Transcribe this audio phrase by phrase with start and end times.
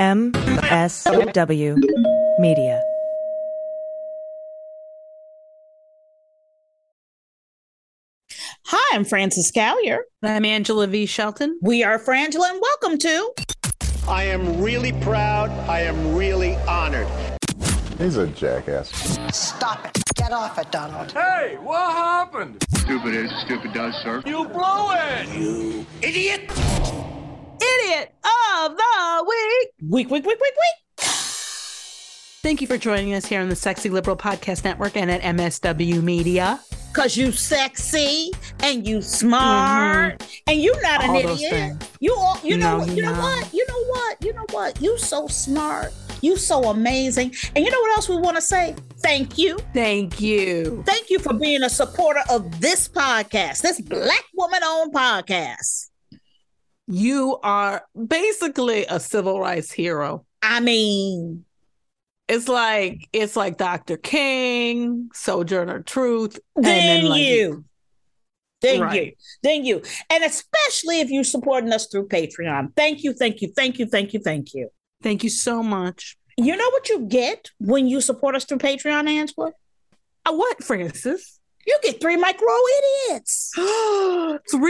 [0.00, 1.76] MSW
[2.38, 2.82] Media.
[8.64, 9.98] Hi, I'm Frances Callier.
[10.22, 11.04] I'm Angela V.
[11.04, 11.58] Shelton.
[11.60, 13.34] We are Frangela, and welcome to.
[14.08, 15.50] I am really proud.
[15.68, 17.06] I am really honored.
[17.98, 19.18] He's a jackass.
[19.36, 20.02] Stop it.
[20.14, 21.12] Get off it, Donald.
[21.12, 22.64] Hey, what happened?
[22.74, 24.22] Stupid is, stupid does, sir.
[24.24, 25.28] You blew it!
[25.28, 26.50] You idiot!
[27.90, 28.14] Idiot
[28.62, 29.70] of the week.
[29.90, 30.98] Week, week, week, week, week.
[32.40, 36.00] Thank you for joining us here on the Sexy Liberal Podcast Network and at MSW
[36.00, 36.60] Media.
[36.92, 41.26] Cause you sexy and you smart and you not an Mm-hmm.
[41.28, 41.88] All idiot.
[42.00, 43.20] You all, you know, No, you know no.
[43.20, 43.52] what?
[43.54, 44.24] You know what?
[44.24, 44.80] You know what?
[44.80, 45.92] You so smart.
[46.20, 47.34] You so amazing.
[47.56, 48.76] And you know what else we want to say?
[48.98, 49.58] Thank you.
[49.74, 50.84] Thank you.
[50.86, 55.89] Thank you for being a supporter of this podcast, this black woman owned podcast.
[56.90, 60.26] You are basically a civil rights hero.
[60.42, 61.44] I mean,
[62.28, 63.96] It's like it's like Dr.
[63.96, 67.64] King, Sojourner Truth, and Then then like you.
[68.60, 69.12] Then you.
[69.42, 69.82] Thank you.
[70.10, 72.74] And especially if you're supporting us through Patreon.
[72.76, 74.68] Thank you, thank you, thank you, thank you, thank you.
[75.02, 76.16] Thank you so much.
[76.36, 79.52] You know what you get when you support us through Patreon, Angela?
[80.26, 81.39] Uh, what, Frances?
[81.66, 82.48] You get three micro
[83.08, 83.50] idiots.
[83.56, 83.64] three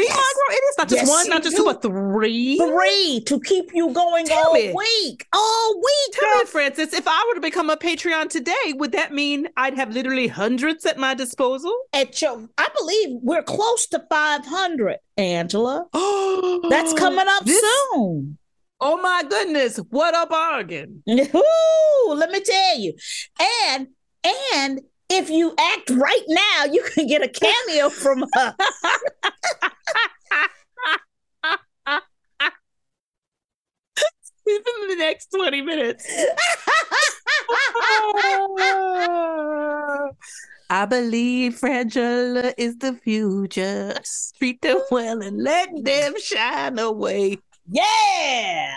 [0.08, 1.62] micro idiots, not just Yes, one, not just do.
[1.62, 2.58] two, but three.
[2.58, 4.72] Three to keep you going Tell all me.
[4.74, 5.26] week.
[5.32, 6.14] All week.
[6.18, 6.38] Tell girl.
[6.40, 9.90] me, Frances, if I were to become a Patreon today, would that mean I'd have
[9.92, 11.74] literally hundreds at my disposal?
[11.92, 15.86] At your, I believe we're close to 500, Angela.
[15.92, 17.60] Oh, That's coming up This-
[17.94, 18.36] soon.
[18.82, 21.02] Oh my goodness, what a bargain!
[21.10, 22.94] Ooh, let me tell you.
[23.68, 23.88] And
[24.54, 24.80] and
[25.10, 28.54] if you act right now, you can get a cameo from us.
[34.48, 36.06] Even in the next twenty minutes.
[40.72, 43.94] I believe Frangela is the future.
[44.38, 47.38] Treat them well and let them shine away.
[47.70, 48.74] Yeah.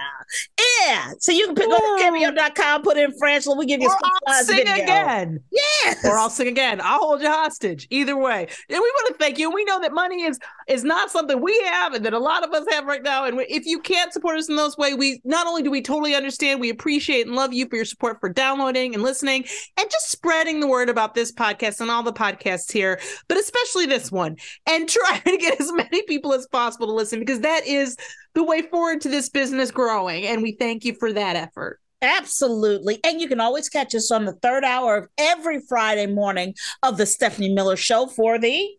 [0.86, 1.12] Yeah.
[1.20, 3.58] So you can pick go to cameo.com, put in Frangela.
[3.58, 4.74] We give you Or I'll sing video.
[4.84, 5.40] again.
[5.52, 6.04] Yes.
[6.06, 6.80] or I'll sing again.
[6.82, 7.88] I'll hold you hostage.
[7.90, 8.42] Either way.
[8.42, 9.52] And we want to thank you.
[9.52, 12.54] We know that money is is not something we have and that a lot of
[12.54, 13.26] us have right now.
[13.26, 16.16] And if you can't support us in those ways, we not only do we totally
[16.16, 19.46] understand, we appreciate and love you for your support for downloading and listening
[19.78, 23.86] and just spreading the word about this podcast and all the podcasts here, but especially
[23.86, 24.38] this one.
[24.68, 27.98] And trying to get as many people as possible to listen because that is
[28.36, 30.26] the way forward to this business growing.
[30.26, 31.80] And we thank you for that effort.
[32.02, 33.00] Absolutely.
[33.04, 36.98] And you can always catch us on the third hour of every Friday morning of
[36.98, 38.70] the Stephanie Miller Show for the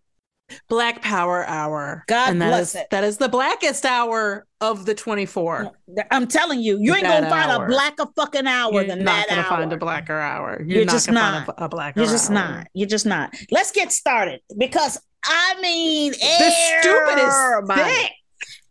[0.69, 2.04] Black Power Hour.
[2.06, 2.87] God and that bless is- it.
[2.91, 5.70] That is the blackest hour of the 24.
[6.10, 7.65] I'm telling you, you ain't That gonna find hour.
[7.65, 9.48] a blacker fucking hour You're than not that gonna hour.
[9.48, 10.59] find a blacker hour.
[10.60, 11.47] You're, You're not just not.
[11.47, 12.34] find a, a blacker You're just hour.
[12.59, 12.66] not.
[12.75, 13.34] You're just not.
[13.50, 16.50] Let's get started because I mean, The
[16.82, 18.09] stupidest thing.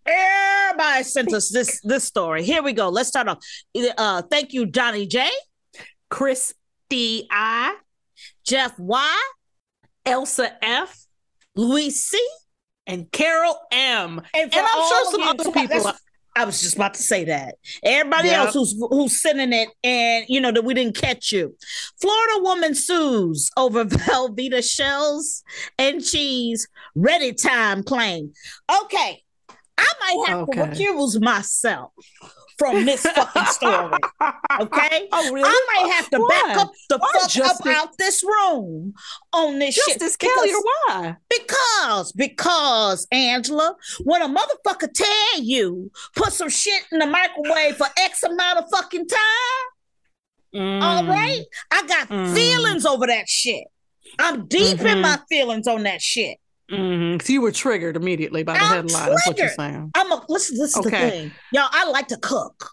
[0.05, 2.43] Everybody sent us this this story.
[2.43, 2.89] Here we go.
[2.89, 3.39] Let's start off.
[3.97, 5.29] Uh, thank you, Johnny J,
[6.09, 6.53] Chris
[6.89, 7.75] D I,
[8.45, 9.21] Jeff Y,
[10.05, 10.97] Elsa F,
[11.55, 12.19] Louis C,
[12.87, 14.21] and Carol M.
[14.33, 15.91] and, And I'm sure some other people.
[16.35, 17.55] I was just about to say that.
[17.83, 18.37] Everybody Yep.
[18.39, 21.55] else who's who's sending it, and you know that we didn't catch you.
[22.01, 25.43] Florida woman sues over Velveeta shells
[25.77, 26.67] and cheese.
[26.95, 28.33] Ready time claim.
[28.83, 29.22] Okay,
[29.77, 30.61] I might have to Okay.
[30.85, 31.91] recuse myself
[32.57, 33.97] from this fucking story.
[34.61, 35.49] Okay, Oh, really?
[35.49, 38.93] I might have to back up the Why, fuck up out this room
[39.33, 40.19] on this Justice shit.
[40.19, 40.63] Kelly, because- or
[41.01, 41.15] why?
[41.27, 47.87] because, because, Angela, when a motherfucker tell you put some shit in the microwave for
[47.97, 51.41] X amount of fucking time, all right,
[51.71, 52.35] I got Mm.
[52.35, 53.63] feelings over that shit.
[54.19, 55.01] I'm deep in Mhm.
[55.01, 56.37] my feelings on that shit.
[56.71, 57.21] Mhm.
[57.21, 59.09] So you were triggered immediately by the I'm headline.
[59.09, 59.55] Is what you're triggered.
[59.57, 59.91] saying?
[59.95, 60.57] I'm a listen.
[60.57, 61.69] This is the thing, y'all.
[61.71, 62.69] I like to cook.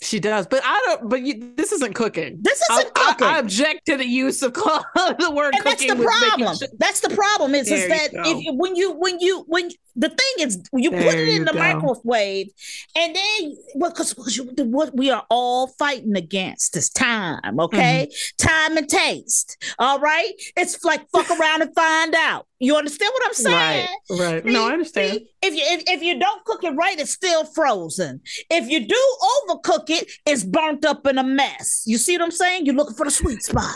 [0.00, 1.08] She does, but I don't.
[1.08, 2.38] But you, this isn't cooking.
[2.42, 3.26] This isn't I- cooking.
[3.28, 6.56] I object to the use of the word and that's the problem.
[6.78, 7.54] That's the problem.
[7.54, 11.28] Is, is that if when you when you when the thing is you put it
[11.28, 11.58] in the go.
[11.58, 12.48] microwave,
[12.96, 17.60] and then because what we are all fighting against is time.
[17.60, 18.48] Okay, Mm-hmm.
[18.48, 19.56] time and taste.
[19.78, 22.46] All right, it's like fuck around and find out.
[22.62, 23.88] You understand what I'm saying?
[24.08, 24.44] Right, right.
[24.44, 25.14] No, I understand.
[25.14, 28.20] See, If you if, if you don't cook it right, it's still frozen.
[28.50, 29.16] If you do
[29.48, 31.82] overcook it, it's burnt up in a mess.
[31.86, 32.66] You see what I'm saying?
[32.66, 33.74] You're looking for the sweet spot.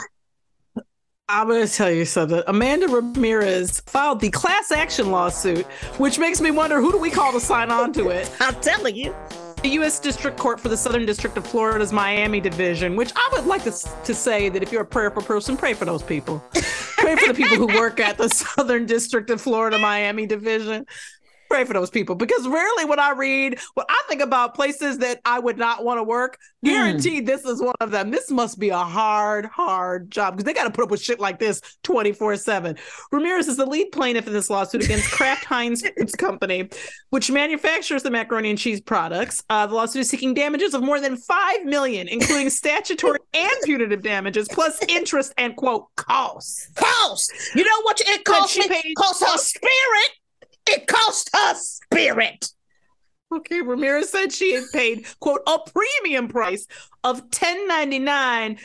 [1.28, 2.40] I'm going to tell you something.
[2.46, 5.66] Amanda Ramirez filed the class action lawsuit,
[5.98, 8.30] which makes me wonder who do we call to sign on to it?
[8.40, 9.12] I'm telling you.
[9.62, 9.98] The U.S.
[9.98, 13.72] District Court for the Southern District of Florida's Miami Division, which I would like to,
[14.04, 16.44] to say that if you're a prayerful person, pray for those people.
[16.52, 20.86] pray for the people who work at the Southern District of Florida Miami Division.
[21.56, 25.22] Pray for those people because rarely when I read, when I think about places that
[25.24, 28.10] I would not want to work, guaranteed this is one of them.
[28.10, 31.18] This must be a hard, hard job because they got to put up with shit
[31.18, 32.76] like this 24 7.
[33.10, 36.68] Ramirez is the lead plaintiff in this lawsuit against Kraft Heinz Foods Company,
[37.08, 39.42] which manufactures the macaroni and cheese products.
[39.48, 44.02] Uh, the lawsuit is seeking damages of more than 5 million, including statutory and punitive
[44.02, 46.68] damages, plus interest and quote costs.
[46.74, 47.32] Cost.
[47.54, 48.68] You know what it cost she me?
[48.68, 50.10] paid- Cost her spirit.
[50.68, 52.48] It cost her spirit.
[53.34, 56.66] Okay, Ramirez said she had paid quote a premium price
[57.02, 58.58] of ten ninety nine.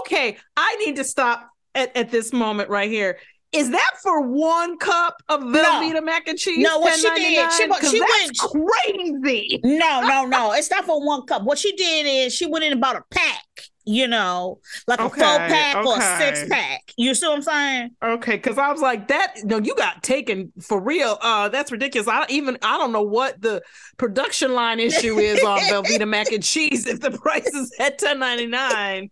[0.00, 3.18] Okay, I need to stop at, at this moment right here.
[3.52, 6.58] Is that for one cup of Velveeta mac and cheese?
[6.58, 7.68] No, what she did, she- $10.99?
[7.70, 9.60] what 'Cause she that's crazy.
[9.64, 10.52] No, no, no.
[10.52, 11.44] It's not for one cup.
[11.44, 15.08] What she did is she went in and bought a pack, you know, like a
[15.08, 16.92] four pack or a six pack.
[16.98, 17.90] You see what I'm saying?
[18.02, 21.16] Okay, because I was like, that no, you got taken for real.
[21.22, 22.06] Uh, that's ridiculous.
[22.06, 23.62] I even I don't know what the
[23.96, 28.18] production line issue is on Velveeta mac and cheese if the price is at ten
[28.18, 29.08] ninety nine.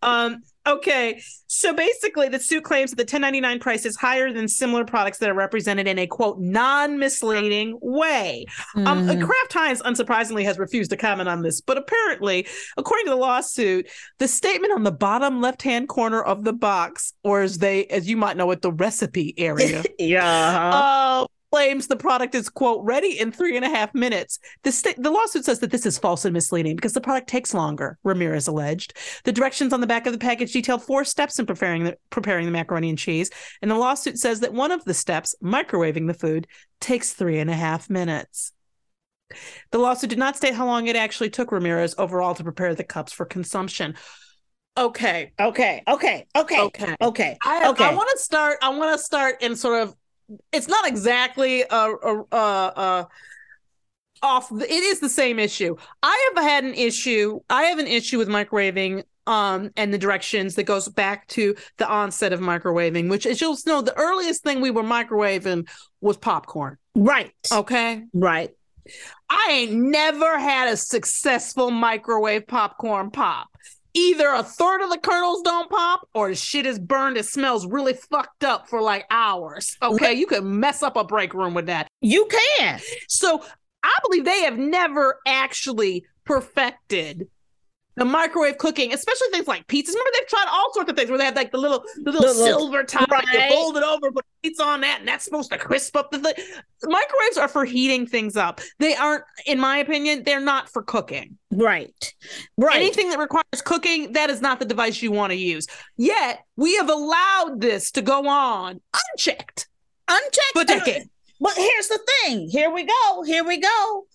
[0.00, 1.20] Um, okay,
[1.52, 4.84] so basically, the suit claims that the ten ninety nine price is higher than similar
[4.84, 8.46] products that are represented in a quote non misleading way.
[8.76, 9.24] Um, Mhm.
[9.26, 13.88] Kraft Heinz, unsurprisingly, has refused to comment on this, but apparently, according to the lawsuit,
[14.20, 18.08] the statement on the bottom left hand corner of the box, or as they, as
[18.08, 20.70] you might know it, the recipe area, yeah.
[20.72, 24.38] uh, claims the product is quote ready in three and a half minutes.
[24.62, 27.54] The sta- the lawsuit says that this is false and misleading because the product takes
[27.54, 27.98] longer.
[28.04, 31.84] Ramirez alleged the directions on the back of the package detailed four steps in preparing
[31.84, 33.30] the preparing the macaroni and cheese,
[33.62, 36.46] and the lawsuit says that one of the steps, microwaving the food,
[36.80, 38.52] takes three and a half minutes.
[39.70, 42.84] The lawsuit did not state how long it actually took Ramirez overall to prepare the
[42.84, 43.94] cups for consumption.
[44.76, 46.96] Okay, okay, okay, okay, okay.
[47.00, 47.38] okay.
[47.44, 47.84] I, Okay.
[47.84, 48.58] I want to start.
[48.62, 49.94] I want to start in sort of.
[50.52, 53.08] It's not exactly a, a, a, a
[54.22, 54.50] off.
[54.52, 55.76] It is the same issue.
[56.02, 57.40] I have had an issue.
[57.48, 59.04] I have an issue with microwaving.
[59.26, 63.56] Um, and the directions that goes back to the onset of microwaving, which as you'll
[63.64, 65.68] know, the earliest thing we were microwaving
[66.00, 66.78] was popcorn.
[66.96, 67.32] Right.
[67.52, 68.02] Okay.
[68.12, 68.50] Right.
[69.28, 73.48] I ain't never had a successful microwave popcorn pop.
[73.94, 77.16] Either a third of the kernels don't pop or the shit is burned.
[77.16, 79.76] It smells really fucked up for like hours.
[79.82, 80.14] Okay.
[80.14, 81.88] You could mess up a break room with that.
[82.00, 82.28] You
[82.58, 82.80] can.
[83.08, 83.42] So
[83.82, 87.28] I believe they have never actually perfected
[88.00, 89.88] the microwave cooking, especially things like pizzas.
[89.88, 92.34] Remember, they've tried all sorts of things where they have like the little the little
[92.34, 93.50] little- silver top and right.
[93.50, 96.18] you fold it over, put pizza on that, and that's supposed to crisp up the
[96.18, 96.32] thing.
[96.82, 98.62] Microwaves are for heating things up.
[98.78, 101.36] They aren't, in my opinion, they're not for cooking.
[101.50, 102.14] Right.
[102.56, 102.76] Right.
[102.76, 105.66] Anything that requires cooking, that is not the device you want to use.
[105.98, 108.80] Yet we have allowed this to go on
[109.12, 109.68] unchecked
[110.08, 110.68] Unchecked.
[110.68, 111.06] decades.
[111.38, 112.48] But here's the thing.
[112.48, 113.22] Here we go.
[113.24, 114.06] Here we go.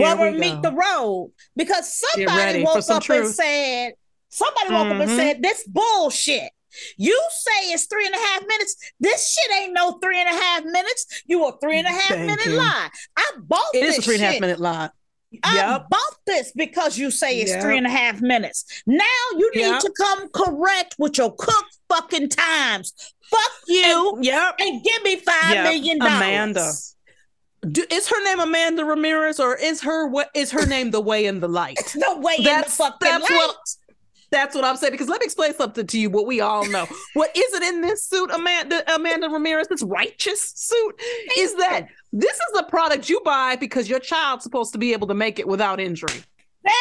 [0.00, 3.92] Rubber meet the road because somebody woke some up and said,
[4.30, 5.16] somebody woke up and Mhm.
[5.16, 6.50] said, this bullshit.
[6.96, 8.76] You say it's three and a half minutes.
[8.98, 11.22] This shit ain't no three and a half minutes.
[11.26, 12.56] You a three and a half Thank minute you.
[12.58, 12.88] lie.
[13.16, 14.88] I bought It this is a three and a half minute lie.
[15.42, 15.88] I Yep.
[15.90, 17.62] bought this because you say it's Yep.
[17.62, 18.64] three and a half minutes.
[18.86, 19.04] Now
[19.36, 19.80] you need Yep.
[19.80, 22.94] to come correct with your cook fucking times.
[23.30, 24.54] Fuck you Yep.
[24.60, 26.16] and give me five million dollars.
[26.16, 26.72] Amanda.
[27.70, 31.26] Do, is her name Amanda Ramirez or is her what is her name the way
[31.26, 31.78] in the light?
[31.94, 33.36] The way in the That's- fucking that's light.
[33.36, 33.56] what-
[34.32, 34.92] That's what I'm saying.
[34.92, 36.10] Because let me explain something to you.
[36.10, 36.86] What we all know.
[37.14, 41.00] what isn't in this suit, Amanda Amanda Ramirez, this righteous suit,
[41.38, 45.06] is that this is a product you buy because your child's supposed to be able
[45.08, 46.24] to make it without injury.
[46.64, 46.72] There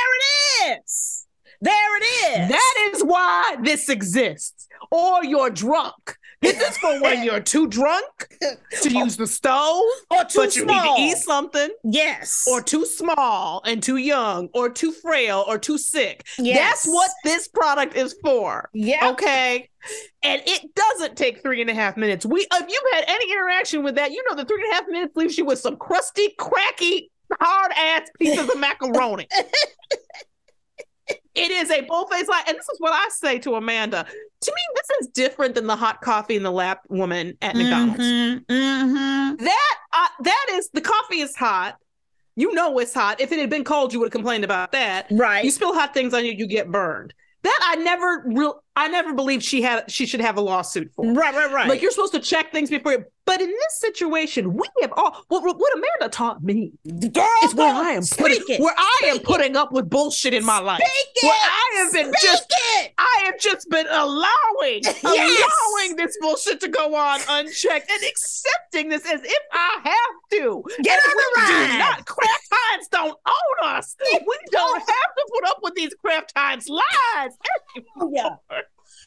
[0.72, 1.28] it is.
[1.62, 2.04] There it
[2.42, 2.50] is.
[2.50, 4.68] That is why this exists.
[4.90, 6.18] Or you're drunk.
[6.42, 8.06] This is for when you're too drunk
[8.82, 10.98] to use the stove, or too but you small.
[10.98, 11.70] need to eat something.
[11.84, 12.46] Yes.
[12.50, 16.26] or too small and too young or too frail or too sick.
[16.40, 16.84] Yes.
[16.84, 18.70] That's what this product is for.
[18.74, 19.10] yeah.
[19.12, 19.70] Okay.
[20.24, 22.26] And it doesn't take three and a half minutes.
[22.26, 24.88] We if you've had any interaction with that, you know the three and a half
[24.88, 29.28] minutes leaves you with some crusty, cracky, hard ass pieces of macaroni.
[31.36, 32.44] It is a bull-faced lie.
[32.48, 34.04] And this is what I say to Amanda.
[34.06, 38.00] To me, this is different than the hot coffee in the lap woman at McDonald's
[38.02, 39.38] Mhm, mhm.
[39.40, 41.78] that uh, that is the coffee is hot.
[42.36, 43.22] You know it's hot.
[43.22, 45.08] If it had been cold, you would have complained about that.
[45.12, 45.44] Right.
[45.46, 47.14] You spill hot things on you, you get burned.
[47.44, 51.06] that I never real I never believed she had she should have a lawsuit for.
[51.06, 51.68] Right, right, right.
[51.68, 52.94] Like you're supposed to check things before.
[52.94, 57.54] You, but in this situation, we have all what, what Amanda taught me Girl, is
[57.54, 58.60] where I am putting it.
[58.62, 60.82] where I am putting up with bullshit in my life.
[60.82, 61.34] Speak Where.
[61.34, 62.94] I have been just it.
[62.98, 69.06] I have just been allowing allowing this bullshit to go on unchecked and accepting this
[69.06, 70.64] as if I have to.
[70.82, 72.06] Get And on we the do not.
[72.06, 73.96] Kraft Heinz don't own us.
[74.12, 77.32] We don't have to put up with these Kraft Heinz lies.
[78.12, 78.30] Yeah.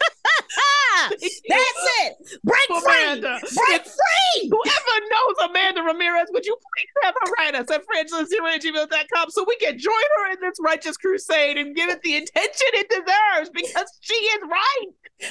[1.10, 2.40] That's it.
[2.44, 2.78] Break free.
[2.78, 4.48] Amanda, Break if- free.
[4.50, 9.56] Whoever knows Amanda Ramirez, would you please have her write us at frangela0gmail.com so we
[9.56, 13.86] can join her in this righteous crusade and give it the attention it deserves because
[14.00, 14.86] she is right.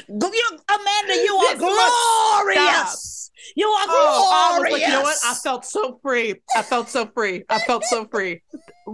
[0.10, 3.32] You- Amanda, you are This glorious.
[3.56, 4.72] You are Oh, I was glorious.
[4.74, 5.18] like, you know what?
[5.26, 6.36] I felt so free.
[6.56, 7.44] I felt so free.
[7.50, 8.42] I felt so free.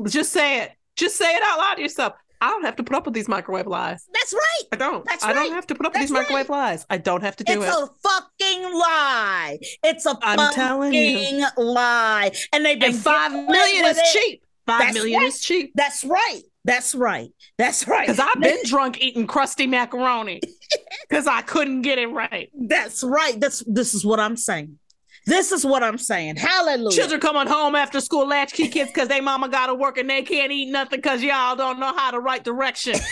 [0.08, 0.72] Just say it.
[0.96, 2.14] Just say it out loud to yourself.
[2.42, 4.08] I don't have to put up with these microwave lies.
[4.14, 4.64] That's right.
[4.72, 5.06] I don't.
[5.06, 5.36] That's I right.
[5.36, 6.86] don't have to put up with these microwave lies.
[6.90, 7.68] I don't have to do it's it.
[7.68, 9.60] It's a fucking lie.
[9.84, 12.32] It's a I'm fucking lie.
[12.54, 14.06] And they've been and five million is it.
[14.14, 14.44] cheap.
[14.66, 15.28] Five That's million right.
[15.28, 15.72] is cheap.
[15.76, 16.42] That's right.
[16.64, 17.32] That's right.
[17.58, 18.08] That's right.
[18.08, 20.42] Because I've been drunk eating crusty macaroni
[21.10, 22.50] because I couldn't get it right.
[22.54, 23.40] That's right.
[23.40, 24.79] That's this is what I'm saying.
[25.26, 26.38] This is what I'm saying.
[26.38, 26.96] Hallelujah.
[26.96, 30.24] Children coming home after school latchkey kids because they mama got to work and they
[30.24, 32.96] can't eat nothing because y'all don't know how to right direction.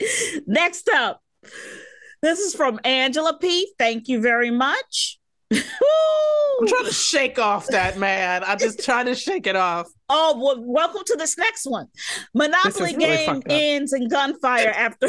[0.46, 1.22] Next up,
[2.22, 3.72] this is from Angela P.
[3.78, 5.18] Thank you very much.
[5.52, 8.44] I'm trying to shake off that man.
[8.44, 9.88] I'm just trying to shake it off.
[10.08, 11.86] Oh, well, welcome to this next one.
[12.34, 15.08] Monopoly really game ends in gunfire after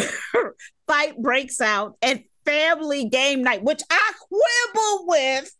[0.88, 3.99] fight breaks out at family game night, which I
[4.29, 5.55] quibble with.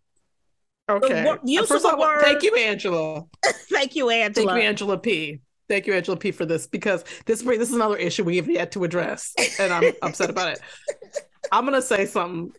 [0.90, 1.24] Okay.
[1.24, 3.26] wor- uh, use First of the all, thank you, Angela.
[3.72, 4.48] Thank you, Angela.
[4.48, 5.40] Thank you, Angela P.
[5.68, 8.72] Thank you, Angela P, for this because this this is another issue we have yet
[8.72, 10.62] to address, and I'm upset about it.
[11.52, 12.52] I'm gonna say something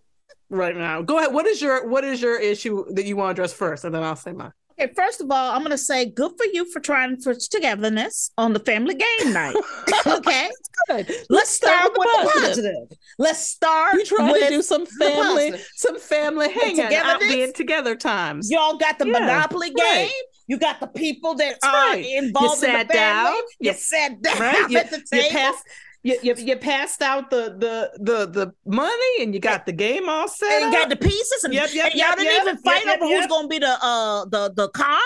[0.49, 1.03] right now.
[1.03, 1.35] Go ahead.
[1.35, 4.05] What is your what is your issue that you want to address first, and then
[4.05, 4.53] I'll say mine.
[4.81, 8.31] Okay, first of all, I'm going to say good for you for trying for togetherness
[8.39, 9.55] on the family game night.
[10.07, 10.49] okay,
[10.89, 11.11] Good.
[11.29, 12.65] let's start, with, the positive.
[12.65, 12.99] positive.
[13.19, 17.95] Let's start You trying with to do some family, some family hanging out, being together
[17.95, 18.51] times.
[18.51, 20.09] Y'all got the Yeah, Monopoly game.
[20.47, 22.05] You got the people that That's are right.
[22.07, 22.95] involved You in the sat family.
[22.95, 23.35] down.
[23.61, 24.71] You You- sat down right?
[24.71, 25.31] You, at the you table.
[25.31, 25.65] passed
[26.03, 30.09] you, you, you passed out the, the the the money and you got the game
[30.09, 30.73] all set and up.
[30.73, 33.49] got the pieces, and, Yep, yep, and y'all yep, didn't even fight over who's to
[33.49, 34.99] be the uh the the car.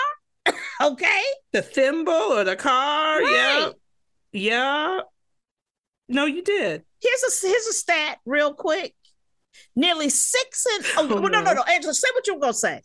[0.81, 1.21] okay,
[1.51, 3.21] the thimble or the car.
[3.21, 3.73] Yeah, Right.
[4.31, 4.99] yeah.
[6.07, 6.83] No, you did.
[7.01, 8.93] here's a here's a stat real quick.
[9.75, 11.53] Nearly six and oh, Oh, no, no no.
[11.53, 12.81] no Angela, say what you were gonna say.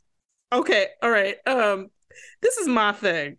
[0.52, 1.36] Okay, all right.
[1.46, 1.90] Um,
[2.42, 3.36] this is my thing,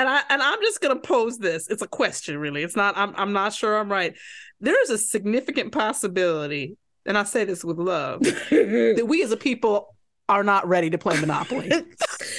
[0.00, 1.68] and I and I'm just gonna pose this.
[1.68, 2.62] It's a question, really.
[2.62, 2.96] It's not.
[2.96, 4.16] I'm I'm not sure I'm right.
[4.60, 9.36] There is a significant possibility, and I say this with love, that we as a
[9.36, 9.94] people
[10.30, 11.66] are not ready to play Monopoly.
[11.72, 11.84] okay,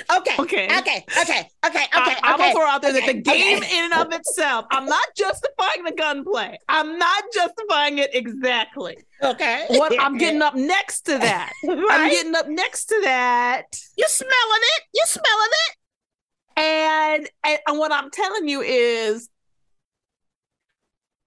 [0.39, 0.65] Okay.
[0.65, 2.43] okay, okay, okay, okay, I, am okay.
[2.43, 3.77] gonna throw out there that the game okay.
[3.77, 6.57] in and of itself, I'm not justifying the gunplay.
[6.67, 8.97] I'm not justifying it exactly.
[9.21, 11.51] Okay, What I'm getting up next to that.
[11.69, 13.65] I'm getting up next to that.
[13.97, 14.31] you smelling
[14.77, 14.83] it?
[14.93, 15.75] You smelling it?
[16.61, 19.27] And, and and what I'm telling you is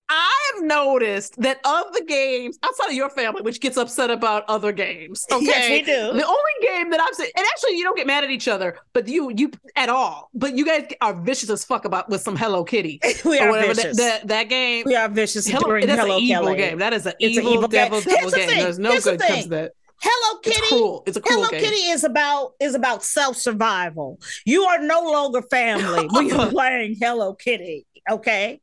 [0.08, 4.70] I've noticed that of the games outside of your family, which gets upset about other
[4.70, 5.92] games, okay, Yes, we do.
[6.18, 8.76] The only game that I've seen, and actually, you don't get mad at each other,
[8.92, 12.36] but you you at all, but you guys are vicious as fuck about with some
[12.36, 13.96] Hello Kitty We or are whatever vicious.
[13.96, 14.84] that, that that game.
[14.86, 16.56] we are vicious Hello, that's Hello an evil Kelly.
[16.58, 16.78] game.
[16.78, 17.90] That is an It's an evil, evil game.
[17.90, 18.48] devil devil Here's the game.
[18.50, 18.58] thing.
[18.62, 19.42] There's no Here's the good comes thing.
[19.44, 19.72] to that.
[20.06, 20.68] Hello It's Kitty.
[20.68, 21.02] cruel.
[21.06, 21.60] It's a cruel Hello game.
[21.62, 24.20] Kitty is about is about self survival.
[24.44, 27.86] You are no longer family when you're playing Hello Kitty.
[28.10, 28.60] Okay,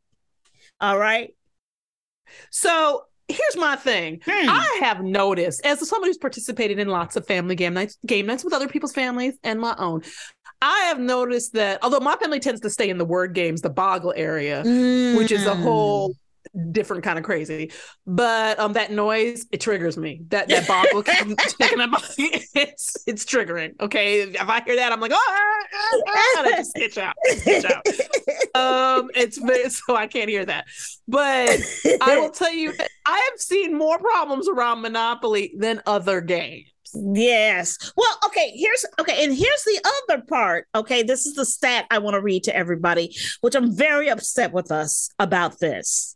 [0.80, 1.34] all right.
[2.52, 4.22] So here's my thing.
[4.26, 4.50] Hmm.
[4.50, 8.44] I have noticed, as someone who's participated in lots of family game nights, game nights
[8.44, 10.02] with other people's families and my own,
[10.62, 13.70] I have noticed that although my family tends to stay in the word games, the
[13.72, 14.60] boggle area,
[15.18, 15.64] which is a Mm.
[15.64, 16.16] whole
[16.72, 17.72] different kind of crazy.
[18.06, 20.22] But um that noise, it triggers me.
[20.30, 23.80] That that boggle checking up it's it's triggering.
[23.80, 24.22] Okay.
[24.22, 27.16] If I hear that, I'm like, oh ah," and I just sketch out.
[27.66, 27.88] Out.
[28.54, 29.40] Um, it's
[29.86, 30.66] so I can't hear that.
[31.08, 31.62] But
[32.02, 32.74] I will tell you
[33.06, 36.68] I have seen more problems around Monopoly than other games.
[36.94, 37.94] Yes.
[37.96, 39.80] Well, okay, here's okay, and here's the
[40.10, 40.68] other part.
[40.76, 44.52] Okay, this is the stat I want to read to everybody, which I'm very upset
[44.52, 46.16] with us about this.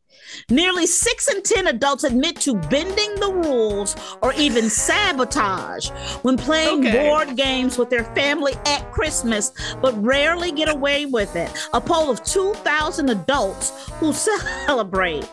[0.50, 5.90] Nearly six in 10 adults admit to bending the rules or even sabotage
[6.24, 7.08] when playing Okay.
[7.10, 11.52] board games with their family at Christmas, but rarely get away with it.
[11.74, 14.12] A poll of 2,000 adults who
[14.68, 15.30] celebrate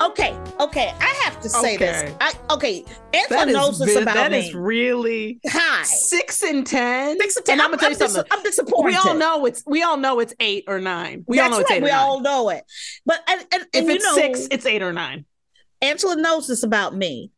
[0.00, 0.92] Okay, okay.
[1.00, 2.02] I have to say this.
[2.02, 2.14] Okay.
[2.20, 2.84] I okay.
[3.28, 4.38] That is knows this about that me.
[4.38, 5.82] is really Hi.
[5.84, 7.18] six in ten.
[7.20, 7.52] Six in ten.
[7.54, 8.32] And I'm I'm, gonna tell you I'm dis- something.
[8.32, 8.84] I'm disappointed.
[8.86, 11.24] We all know it's we all know it's eight or nine.
[11.28, 11.76] We That's all know it's right.
[11.76, 12.00] eight or We nine.
[12.00, 12.64] all know it.
[13.06, 15.24] But and, and, if and you it's know, six, it's eight or nine.
[15.80, 17.30] Angela knows this about me.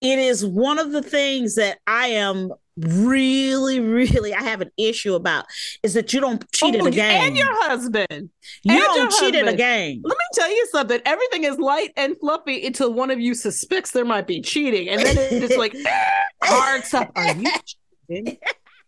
[0.00, 5.14] It is one of the things that I am really, really I have an issue
[5.14, 5.44] about
[5.82, 7.22] is that you don't cheat at Oh, a game.
[7.22, 8.30] And your husband.
[8.62, 10.00] you and don't cheat at a game.
[10.02, 11.00] Let me tell you something.
[11.04, 15.02] Everything is light and fluffy until one of you suspects there might be cheating, and
[15.02, 17.10] then it's like ah, hard stuff.
[17.14, 17.50] Are you
[18.08, 18.38] cheating?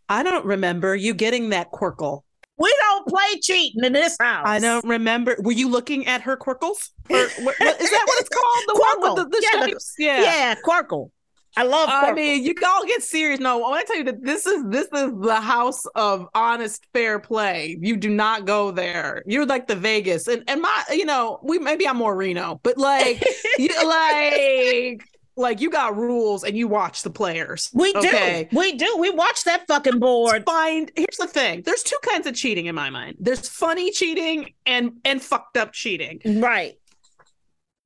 [0.08, 2.22] I don't remember you getting that Qwirkle.
[2.58, 4.44] We don't play cheating in this house.
[4.46, 5.36] I don't remember.
[5.40, 6.90] Were you looking at her Qwirkles?
[7.10, 8.64] Or what, what- is that what it's called?
[8.66, 10.22] The one with the, the Yeah, the- Yeah.
[10.22, 11.10] Yeah, Qwirkle.
[11.56, 12.02] I love Qwirkle.
[12.08, 13.38] I mean, you all get serious.
[13.40, 16.86] No, I want to tell you that this is this is the house of honest,
[16.94, 17.76] fair play.
[17.80, 19.22] You do not go there.
[19.26, 22.78] You're like the Vegas, and and my, you know, we maybe I'm more Reno, but
[22.78, 23.22] like,
[23.58, 25.02] you like,
[25.36, 27.70] like you got rules and you watch the players.
[27.72, 28.46] we do.
[28.52, 28.96] We do.
[28.98, 30.44] We watch that fucking board.
[30.46, 31.62] Find here's the thing.
[31.62, 33.16] There's two kinds of cheating in my mind.
[33.20, 36.20] There's funny cheating and and fucked up cheating.
[36.24, 36.74] Right.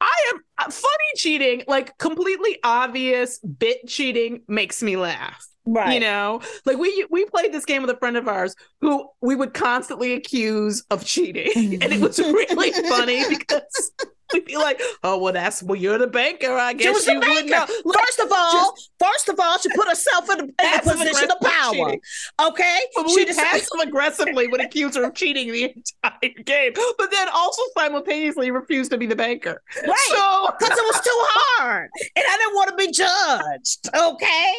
[0.01, 5.47] I am uh, funny cheating, like completely obvious bit cheating makes me laugh.
[5.65, 5.95] Right.
[5.95, 9.35] You know, like we we played this game with a friend of ours who we
[9.35, 11.51] would constantly accuse of cheating,
[11.83, 13.93] and it was really funny because
[14.33, 17.13] we'd be like, "Oh, well, that's well, you're the banker, I She guess was the
[17.13, 21.31] you would know." First of all, first of all, she put herself in, the position
[21.31, 21.73] of power.
[21.73, 22.01] cheating.
[22.41, 27.11] Okay, but she just passive aggressively would accuse her of cheating the entire game, but
[27.11, 29.63] then also simultaneously refused to be the banker.
[29.87, 33.89] right So because it was too hard, and I didn't want to be judged.
[33.95, 34.55] Okay,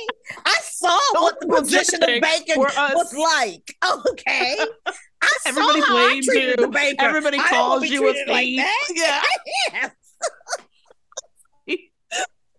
[0.46, 3.76] I saw what the position of banking was like.
[4.10, 4.58] Okay,
[5.22, 6.56] I Everybody saw how I blames you.
[6.58, 7.06] the banker.
[7.06, 8.66] Everybody I didn't wanna calls you a treated like thief.
[8.96, 9.22] Yeah.
[9.74, 9.92] Yes.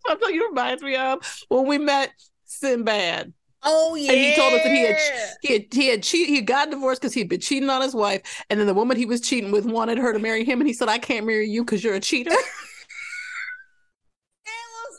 [0.12, 2.10] I'm telling you, it reminds me of when we met
[2.44, 3.32] Sinbad.
[3.64, 4.12] Oh yeah.
[4.12, 4.96] And he told us that he had
[5.42, 8.44] he had he had cheat he gotten divorced because he'd been cheating on his wife,
[8.50, 10.72] and then the woman he was cheating with wanted her to marry him, and he
[10.74, 12.30] said, "I can't marry you because you're a cheater."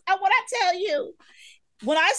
[0.07, 1.13] And what I tell you,
[1.83, 2.11] when I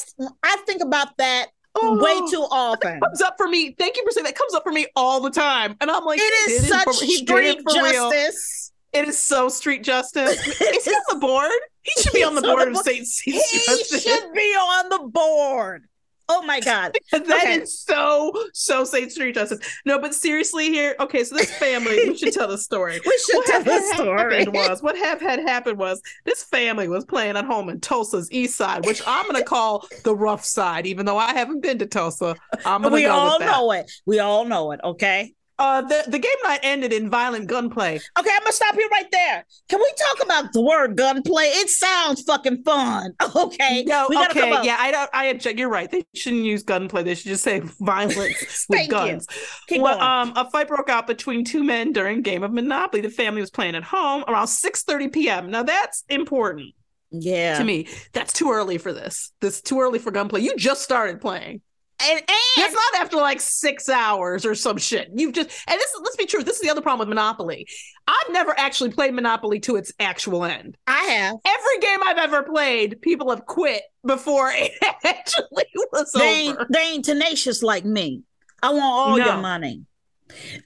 [0.45, 2.03] I think about that Oh.
[2.03, 2.99] way too often.
[3.01, 3.75] comes up for me.
[3.79, 4.35] Thank you for saying that.
[4.35, 6.93] Comes up for me all the time, and I'm like, It "He is such for-
[6.93, 8.73] street it real." justice.
[8.93, 10.47] It is so street justice.
[10.61, 11.51] is he on the board?
[11.83, 12.85] He should be on the board the of.
[12.85, 13.07] St.
[13.25, 14.03] He Justice.
[14.03, 15.85] should be on the board.
[16.33, 16.97] Oh my god.
[17.13, 17.65] That is Okay.
[17.65, 19.11] so so St.
[19.11, 19.59] Street Justice.
[19.85, 23.01] No, but seriously, here, okay, so this family, we should tell the story.
[23.07, 24.47] We should What tell the story.
[24.47, 28.57] was what have had happened was this family was playing at home in Tulsa's East
[28.57, 32.37] Side, which I'm gonna call the rough side, even though I haven't been to Tulsa.
[32.65, 33.91] I'm gonna We go all know it.
[34.07, 34.81] We all know it.
[34.85, 35.35] Okay.
[35.61, 37.97] Uh, the the game night ended in violent gunplay.
[38.19, 39.45] Okay, I'm gonna stop you right there.
[39.69, 41.45] Can we talk about the word gunplay?
[41.45, 43.13] It sounds fucking fun.
[43.37, 43.85] Okay.
[43.85, 45.11] No, okay, yeah, I don't.
[45.13, 45.59] I object.
[45.59, 45.91] You're right.
[45.91, 47.03] They shouldn't use gunplay.
[47.03, 48.17] They should just say violence
[48.69, 48.97] with Thank you.
[48.97, 49.27] guns.
[49.71, 53.03] Well, um, a fight broke out between two men during game of Monopoly.
[53.03, 55.51] The family was playing at home around 6:30 p.m.
[55.51, 56.75] Now that's important
[57.11, 57.59] yeah.
[57.59, 57.89] to me.
[58.13, 59.33] That's too early for this.
[59.41, 60.41] This too early for gunplay.
[60.41, 61.63] You just started playing.
[62.03, 65.11] And, and That's not after like six hours or some shit.
[65.15, 66.43] You've just and this let's be true.
[66.43, 67.67] This is the other problem with Monopoly.
[68.07, 70.77] I've never actually played Monopoly to its actual end.
[70.87, 71.37] I have.
[71.45, 74.73] Every game I've ever played, people have quit before it
[75.05, 76.67] actually was They ain't, over.
[76.71, 78.23] they ain't tenacious like me.
[78.63, 79.43] I want all your No.
[79.43, 79.85] money.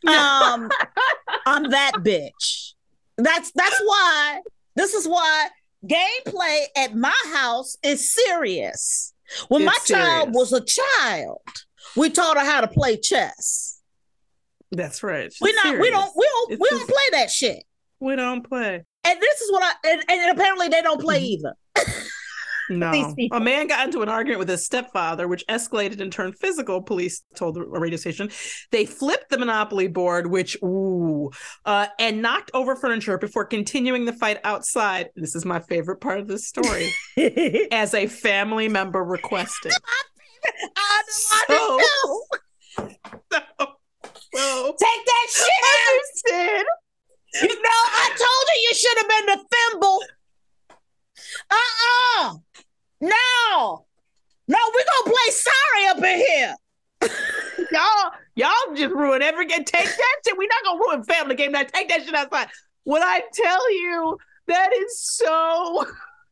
[0.06, 0.68] Um,
[1.46, 2.72] I'm that bitch.
[3.16, 4.40] That's that's why.
[4.76, 5.48] This is why
[5.86, 9.13] gameplay at my house is serious.
[9.48, 11.40] When my It's child was a child,
[11.96, 13.80] we taught her how to play chess.
[14.70, 15.24] That's right.
[15.26, 17.64] It's We not we don't we don't It's we just- don't play that shit.
[18.00, 18.84] we don't play.
[19.06, 21.46] And this is what I and, and apparently they don't play Mm-hmm.
[21.46, 21.54] either.
[22.68, 23.14] These No.
[23.32, 27.22] A man got into an argument with his stepfather, which escalated and turned physical, police
[27.34, 28.30] told a radio station.
[28.70, 31.30] They flipped the Monopoly board, which, ooh,
[31.64, 35.10] uh, and knocked over furniture before continuing the fight outside.
[35.14, 36.90] This is my favorite part of this story,
[37.70, 39.72] as a family member requested.
[40.76, 42.20] I So- so,
[43.32, 43.40] So,
[44.34, 45.92] so Take that shit out.
[45.92, 46.66] understand.
[47.42, 50.02] You know, I told you you should have been the thimble.
[51.50, 52.34] Uh-uh.
[53.00, 53.86] No.
[54.46, 56.56] No, we're gonna play sorry up in here.
[57.72, 59.64] y'all, y'all just ruin every game.
[59.64, 60.36] Take that shit.
[60.36, 61.72] We're not gonna ruin family game night.
[61.72, 62.48] Take that shit outside.
[62.84, 65.86] When I tell you that is so,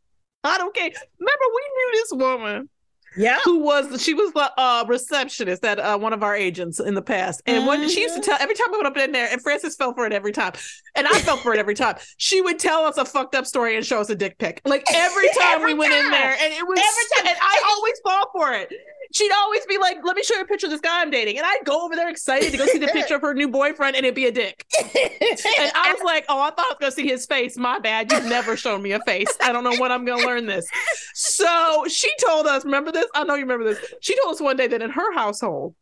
[0.45, 0.85] I don't care.
[0.85, 2.69] Remember, we knew this woman
[3.17, 3.39] Yeah.
[3.45, 7.03] who was she was the uh, receptionist at uh, one of our agents in the
[7.03, 7.43] past.
[7.47, 9.77] And when she used to tell every time we went up in there, and Frances
[9.77, 10.53] fell for it every time,
[10.95, 11.97] and I fell for it every time.
[12.17, 14.85] She would tell us a fucked up story and show us a dick pic, like
[14.95, 17.27] every time Every we went in there, and it was Every time.
[17.29, 18.73] and I always fall for it.
[19.13, 21.37] She'd always be like, "Let me show you a picture of this guy I'm dating,"
[21.39, 23.95] and I'd go over there excited to go see the picture of her new boyfriend,
[23.97, 24.65] and it'd be a dick.
[24.81, 27.57] And I was like, "Oh, I thought I was gonna see his face.
[27.57, 28.11] My bad.
[28.11, 29.29] You've never shown me a face.
[29.41, 30.67] I don't know when I'm gonna learn this."
[31.15, 32.65] So she told us.
[32.65, 33.07] Remember this?
[33.15, 33.79] I know you remember this.
[34.01, 35.75] She told us one day that in her household,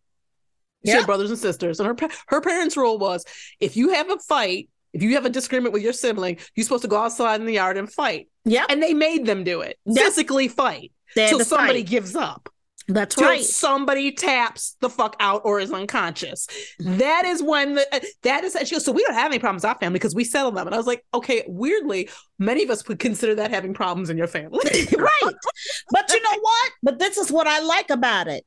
[0.84, 0.98] she Yeah.
[0.98, 3.24] had brothers and sisters, and her her parents' rule was,
[3.60, 6.82] if you have a fight, if you have a disagreement with your sibling, you're supposed
[6.82, 8.28] to go outside in the yard and fight.
[8.44, 8.64] Yeah.
[8.68, 10.02] And they made them do it, Yeah.
[10.04, 11.88] physically fight, They to somebody fight.
[11.90, 12.48] gives up
[12.92, 13.44] That's right.
[13.44, 16.46] somebody taps the fuck out or is unconscious.
[16.81, 19.64] That is when the uh, that is she goes, so we don't have any problems
[19.64, 20.66] in our family because we settle them.
[20.66, 24.18] And I was like, okay, weirdly, many of us would consider that having problems in
[24.18, 24.59] your family.
[24.98, 25.35] right.
[25.90, 26.72] But you know what?
[26.83, 28.44] But this is what I like about it.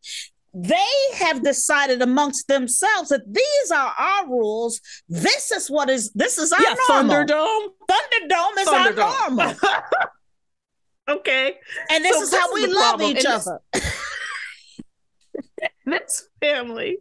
[0.55, 4.81] They have decided amongst themselves that these are our rules.
[5.09, 7.15] This is what is this is our yeah, normal.
[7.15, 7.67] Thunderdome.
[7.89, 9.55] Thunderdome is our normal.
[11.09, 11.55] Okay.
[11.89, 13.17] And this So is this how is we love problem.
[13.17, 13.49] each And this-
[15.85, 16.97] This family.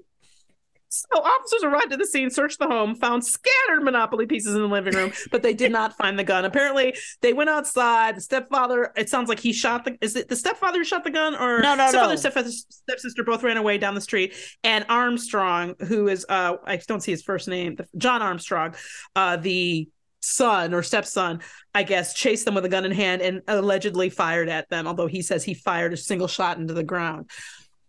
[0.88, 4.68] So officers arrived at the scene, searched the home, found scattered Monopoly pieces in the
[4.68, 6.44] living room, but they did not find the gun.
[6.44, 8.16] Apparently, they went outside.
[8.16, 9.96] The stepfather, it sounds like he shot the.
[10.02, 12.16] Is it the stepfather who shot the gun, or No, no, stepfather, no.
[12.16, 14.34] stepfather, stepsister both ran away down the street?
[14.64, 18.74] And Armstrong, who is, uh, I don't see his first name, John Armstrong,
[19.16, 19.88] uh, the
[20.20, 21.40] son or stepson,
[21.74, 24.86] I guess, chased them with a gun in hand and allegedly fired at them.
[24.86, 27.30] Although he says he fired a single shot into the ground.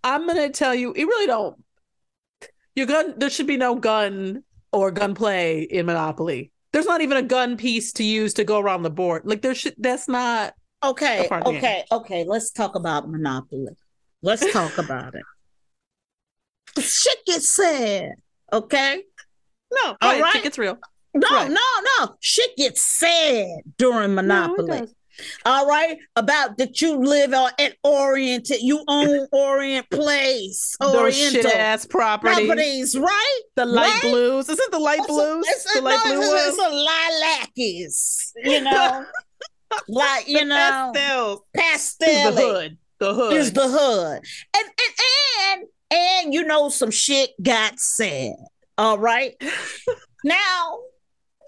[0.03, 1.63] I'm gonna tell you, it really don't.
[2.75, 6.51] Your gun, there should be no gun or gunplay in Monopoly.
[6.71, 9.21] There's not even a gun piece to use to go around the board.
[9.25, 9.75] Like there should.
[9.77, 10.53] That's not.
[10.83, 12.25] Okay, okay, okay.
[12.27, 13.73] Let's talk about Monopoly.
[14.21, 15.23] Let's talk about it.
[16.81, 18.13] Shit gets said.
[18.51, 19.03] Okay.
[19.71, 20.33] No, All right, right.
[20.33, 20.77] Shit gets real.
[21.13, 21.49] No, Right.
[21.49, 21.61] no,
[21.99, 22.15] no.
[22.19, 24.79] Shit gets said during Monopoly.
[24.79, 24.95] does.
[25.45, 31.85] All right, about that you live on an oriented, you own Orient Place, Oriental ass
[31.85, 32.45] properties.
[32.47, 33.39] properties, right?
[33.55, 34.11] The light Right?
[34.11, 34.49] blues.
[34.49, 35.45] Is it the light It's a- blues?
[35.47, 39.05] It's a, the light no, blue it's, it's a lilackies, you know,
[39.87, 41.41] like you know, pastels.
[41.55, 42.31] pastel.
[42.31, 42.77] The hood.
[42.99, 43.33] The hood.
[43.33, 44.21] is the hood.
[44.55, 48.33] And and and and you know some shit got said.
[48.77, 49.35] All right.
[50.23, 50.79] now,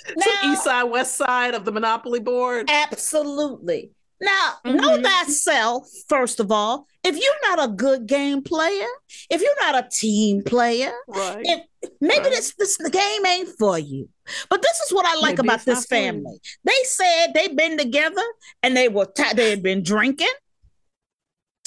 [0.19, 2.69] Some now east side, west side of the Monopoly board.
[2.69, 3.91] absolutely.
[4.21, 5.03] Now, know Mhm.
[5.03, 6.87] thyself, first of all.
[7.03, 8.87] If you're not a good game player,
[9.29, 11.43] if you're not a team player, Right.
[11.43, 12.31] if maybe Right.
[12.31, 14.07] this this the game ain't for you.
[14.49, 16.01] But this is what I like Maybe about this for you.
[16.01, 16.39] family.
[16.63, 18.23] They said they've been together
[18.63, 20.33] and they were ti they had been drinking.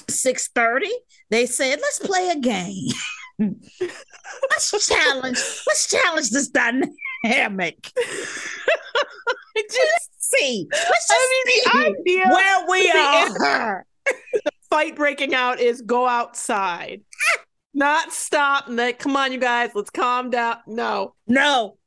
[0.08, 0.90] 6:30.
[1.30, 2.88] They said, let's play a game.
[4.50, 6.88] let's challenge, let's challenge this dynamic.
[9.56, 10.68] Let's see.
[10.70, 13.86] Let's just I mean, the see idea where we are.
[14.04, 17.02] the fight breaking out is go outside.
[17.36, 17.44] Ah!
[17.74, 18.64] Not stop.
[18.68, 20.58] Like, come on, you guys, let's calm down.
[20.66, 21.14] No.
[21.26, 21.77] No.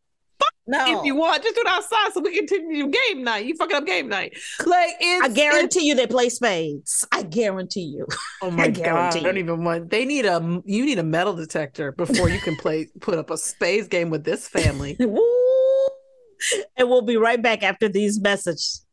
[0.71, 0.99] No.
[0.99, 3.45] If you want, just do it outside so we can continue game night.
[3.45, 4.37] You fucking up game night.
[4.65, 7.05] Like it's I guarantee you they play spades.
[7.11, 8.07] I guarantee you.
[8.41, 8.75] Oh I my god!
[8.75, 9.89] guarantee I don't even want.
[9.89, 10.61] They need a.
[10.63, 12.87] You need a metal detector before you can play.
[13.01, 14.95] put up a spades game with this family.
[14.99, 15.19] Woo.
[16.77, 18.85] And we'll be right back after these messages.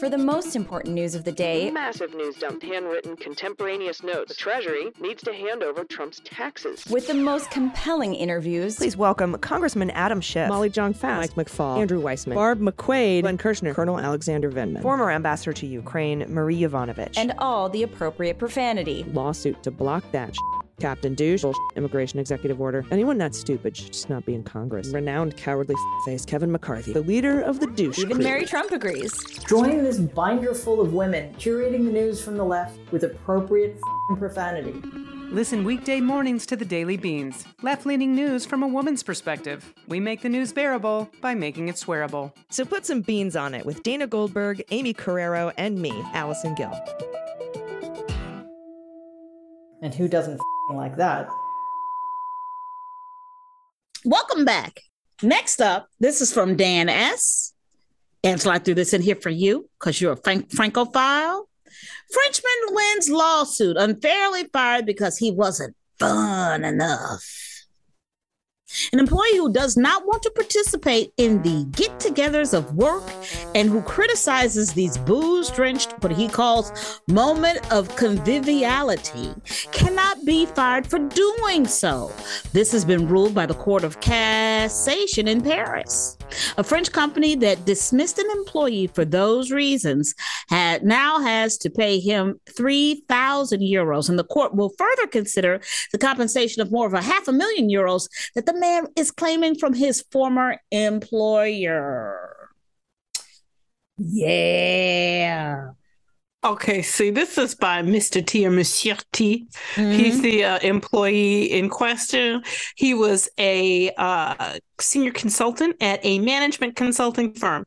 [0.00, 4.28] For the most important news of the day, Massive news dump, handwritten contemporaneous notes.
[4.30, 6.86] The Treasury needs to hand over Trump's taxes.
[6.86, 11.78] with the most compelling interviews, Please welcome Congressman Adam Schiff, Molly Jong Fast, Mike McFaul,
[11.78, 14.80] Andrew Weissmann, Barb McQuade, Glenn Kirshner, Colonel Alexander Vindman.
[14.80, 19.04] former ambassador to Ukraine Marie Yovanovitch, and all the appropriate profanity.
[19.12, 20.38] lawsuit to block that sh-
[20.80, 21.44] Captain Douche,
[21.76, 22.84] immigration executive order.
[22.90, 24.88] Anyone that stupid should just not be in Congress.
[24.88, 27.98] Renowned cowardly f- face Kevin McCarthy, the leader of the douche.
[27.98, 28.24] Even crew.
[28.24, 29.12] Mary Trump agrees.
[29.48, 34.16] Join this binder full of women curating the news from the left with appropriate f***ing
[34.16, 34.82] profanity.
[35.30, 39.72] Listen weekday mornings to the Daily Beans, left leaning news from a woman's perspective.
[39.86, 42.32] We make the news bearable by making it swearable.
[42.48, 46.72] So put some beans on it with Dana Goldberg, Amy Carrero, and me, Allison Gill.
[49.82, 51.28] And who doesn't f***ing like that?
[54.04, 54.80] Welcome back.
[55.22, 57.52] Next up, this is from Dan S.
[58.24, 61.48] Angela, I threw this in here for you because you're a Frank- Francophile.
[62.12, 67.22] Frenchman wins lawsuit unfairly fired because he wasn't fun enough.
[68.92, 73.02] An employee who does not want to participate in the get togethers of work
[73.54, 79.34] and who criticizes these booze drenched, what he calls moment of conviviality,
[79.72, 82.12] cannot be fired for doing so.
[82.52, 86.16] This has been ruled by the Court of Cassation in Paris.
[86.56, 90.14] A French company that dismissed an employee for those reasons
[90.48, 95.60] had now has to pay him 3,000 euros, and the court will further consider
[95.92, 99.56] the compensation of more of a half a million euros that the man is claiming
[99.56, 102.48] from his former employer.
[103.98, 105.70] Yeah.
[106.42, 108.24] Okay, see, this is by Mr.
[108.24, 109.46] T or Monsieur T.
[109.74, 109.92] Mm-hmm.
[109.92, 112.42] He's the uh, employee in question.
[112.76, 117.66] He was a uh, senior consultant at a management consulting firm,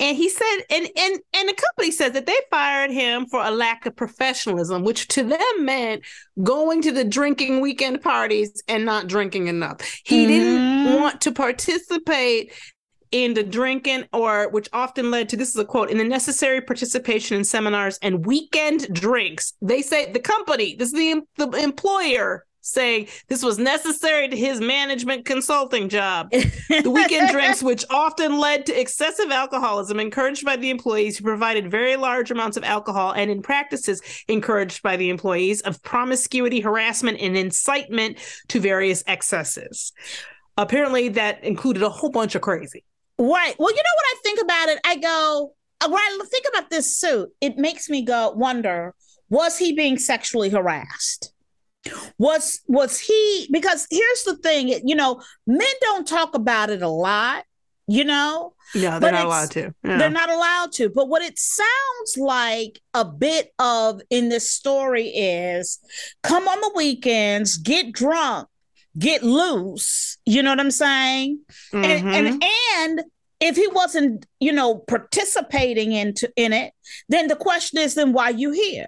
[0.00, 3.50] and he said, and and and the company said that they fired him for a
[3.52, 6.02] lack of professionalism, which to them meant
[6.42, 9.82] going to the drinking weekend parties and not drinking enough.
[10.02, 10.32] He mm-hmm.
[10.32, 12.52] didn't want to participate
[13.12, 16.60] in the drinking or which often led to this is a quote in the necessary
[16.60, 19.54] participation in seminars and weekend drinks.
[19.60, 24.60] They say the company this is the, the employer saying this was necessary to his
[24.60, 26.30] management consulting job.
[26.30, 31.70] The weekend drinks which often led to excessive alcoholism encouraged by the employees who provided
[31.70, 37.18] very large amounts of alcohol and in practices encouraged by the employees of promiscuity harassment
[37.20, 38.18] and incitement
[38.48, 39.92] to various excesses.
[40.56, 42.84] Apparently that included a whole bunch of crazy
[43.20, 43.54] Right.
[43.58, 44.80] Well, you know what I think about it?
[44.82, 45.52] I go,
[45.82, 48.94] uh, when I think about this suit, it makes me go wonder,
[49.28, 51.34] was he being sexually harassed?
[52.16, 56.88] Was was he because here's the thing, you know, men don't talk about it a
[56.88, 57.44] lot,
[57.86, 58.54] you know?
[58.74, 59.74] Yeah, they're not allowed to.
[59.84, 59.98] Yeah.
[59.98, 60.88] They're not allowed to.
[60.88, 65.78] But what it sounds like a bit of in this story is
[66.22, 68.48] come on the weekends, get drunk,
[69.00, 70.18] get loose.
[70.24, 71.40] You know what I'm saying?
[71.72, 71.84] Mm-hmm.
[71.84, 72.44] And, and
[72.76, 73.02] and
[73.40, 76.72] if he wasn't, you know, participating into in it,
[77.08, 78.86] then the question is, then why are you here?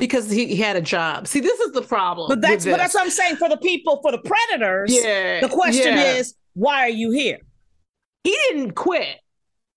[0.00, 1.28] Because he, he had a job.
[1.28, 2.28] See, this is the problem.
[2.28, 4.92] But that's but that's what I'm saying for the people, for the predators.
[4.92, 5.40] Yeah.
[5.40, 6.14] The question yeah.
[6.14, 7.38] is, why are you here?
[8.24, 9.20] He didn't quit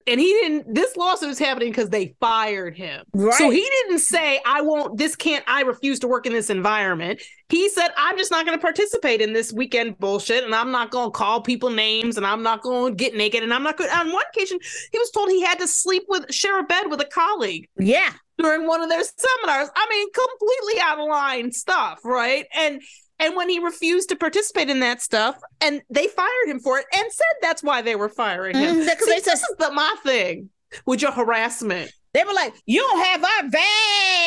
[0.08, 3.04] and he didn't this lawsuit is happening because they fired him.
[3.13, 3.34] Right.
[3.36, 7.22] so he didn't say i won't this can't i refuse to work in this environment.
[7.50, 10.91] He said i'm just not going to participate in this weekend bullshit and i'm not
[10.91, 13.78] going to call people names and i'm not going to get naked and i'm not
[13.78, 14.58] going on one occasion
[14.91, 18.12] he was told he had to sleep with share a bed with a colleague yeah.
[18.38, 19.70] during one of their seminars.
[19.76, 22.46] I mean completely out of line stuff right?
[22.56, 22.82] And
[23.19, 26.86] and when he refused to participate in that stuff, and they fired him for it
[26.93, 28.77] and said that's why they were firing him.
[28.77, 30.49] Mm, See, they said, this is the my thing
[30.86, 31.91] with your harassment.
[32.13, 33.49] They were like, you don't have our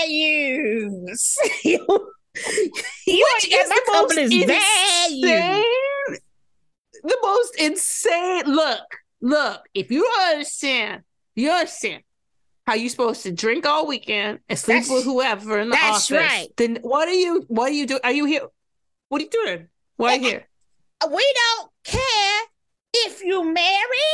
[0.03, 1.37] values.
[1.64, 5.64] you, Which is the most insane, value.
[7.03, 8.42] the most insane.
[8.46, 8.81] Look,
[9.20, 11.03] look, if you understand,
[11.35, 12.03] you understand
[12.66, 16.09] how you supposed to drink all weekend and sleep that's, with whoever in the office.
[16.09, 16.48] That's right.
[16.57, 18.00] Then what are you what are you doing?
[18.05, 18.42] Are you here?
[19.11, 19.68] What are you doing?
[19.96, 20.46] Why here?
[21.11, 22.42] We don't care
[22.94, 24.11] if you marry.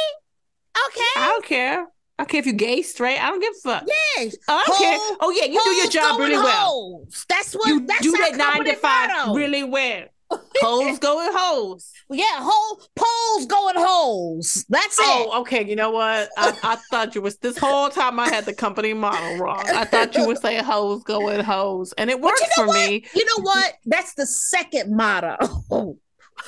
[0.89, 1.15] Okay.
[1.17, 1.81] I don't care.
[1.83, 3.19] I don't care if you gay, straight.
[3.19, 3.85] I don't give a fuck.
[3.87, 4.37] Yes.
[4.49, 4.99] I don't care.
[5.21, 7.05] Oh yeah, you do your job really well.
[7.29, 9.35] That's what you that's do that nine to five motto.
[9.35, 10.05] really well.
[10.61, 11.93] Holes going holes.
[12.09, 14.65] Yeah, hole poles going holes.
[14.69, 15.29] That's oh, it.
[15.33, 15.65] Oh, okay.
[15.69, 16.29] You know what?
[16.39, 19.65] I, I thought you was this whole time I had the company model wrong.
[19.67, 22.91] I thought you were saying holes going holes, and it worked you know for what?
[22.91, 23.05] me.
[23.13, 23.75] You know what?
[23.87, 25.97] That's the second motto.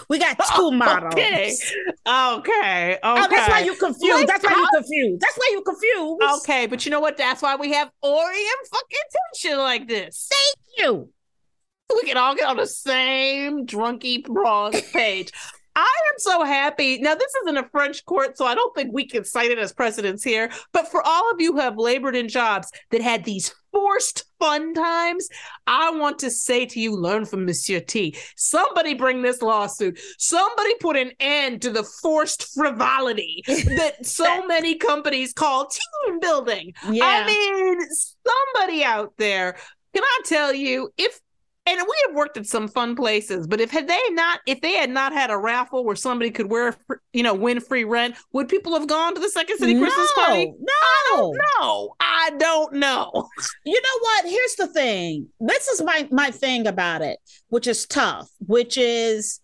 [0.08, 1.14] We got two models.
[1.14, 1.50] Okay.
[1.50, 1.88] Okay.
[2.06, 2.98] Okay.
[3.02, 4.28] Oh, that's why you confused.
[4.28, 5.20] that's why you confused.
[5.22, 6.22] That's why you confused.
[6.42, 7.16] Okay, but you know what?
[7.16, 8.98] That's why we have Orient fucking
[9.32, 10.28] tension like this.
[10.30, 11.10] Thank you
[11.94, 15.33] we can all get on the same drunky broad page.
[15.79, 16.98] I am so happy.
[16.98, 19.72] Now, this isn't a French court, so I don't think we can cite it as
[19.72, 20.51] precedents here.
[20.72, 24.74] But for all of you who have labored in jobs that had these forced fun
[24.74, 25.29] times,
[25.68, 28.16] I want to say to you, learn from Monsieur T.
[28.35, 30.01] Somebody bring this lawsuit.
[30.18, 36.72] Somebody put an end to the forced frivolity that so many companies call team building.
[36.90, 37.05] Yeah.
[37.05, 37.79] I mean,
[38.27, 39.57] somebody out there
[39.94, 41.18] can I tell you, if
[41.68, 44.76] and we have worked at some fun places, but if had they not, if they
[44.76, 46.74] had not had a raffle where somebody could wear,
[47.12, 50.12] you know, win free rent, would people have gone to the Second City no, Christmas
[50.12, 50.46] party?
[50.59, 51.94] No, I don't know.
[52.00, 53.28] I don't know.
[53.64, 54.24] You know what?
[54.24, 55.28] Here's the thing.
[55.40, 58.31] This is my my thing about it, which is tough.
[58.46, 59.40] Which is,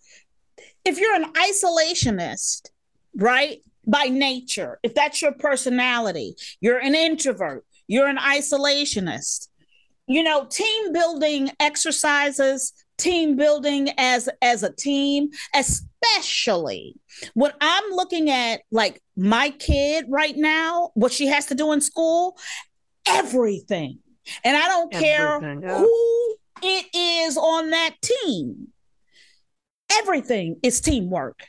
[0.83, 2.69] if you're an isolationist,
[3.15, 9.47] right, by nature, if that's your personality, you're an introvert, you're an isolationist
[10.07, 16.95] you know, team building exercises team building as as a team, especially
[17.33, 21.81] when I'm looking at like my kid right now, what she has to do in
[21.81, 22.37] school,
[23.05, 23.99] everything.
[24.43, 25.79] And I don't care yeah.
[25.79, 28.69] who it is on that team.
[29.91, 31.43] Everything is teamwork.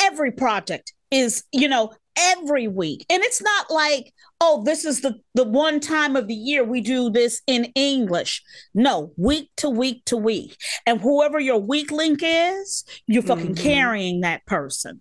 [0.00, 3.04] Every project is, you know, every week.
[3.10, 6.80] And it's not like, oh, this is the the one time of the year we
[6.80, 8.42] do this in English.
[8.74, 10.56] No, week to week to week.
[10.86, 13.62] And whoever your weak link is, you're fucking Mhm.
[13.62, 15.00] carrying that person.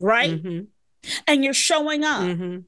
[0.00, 0.42] Right?
[0.42, 0.66] Mhm.
[1.26, 2.22] And you're showing up.
[2.22, 2.64] Mhm.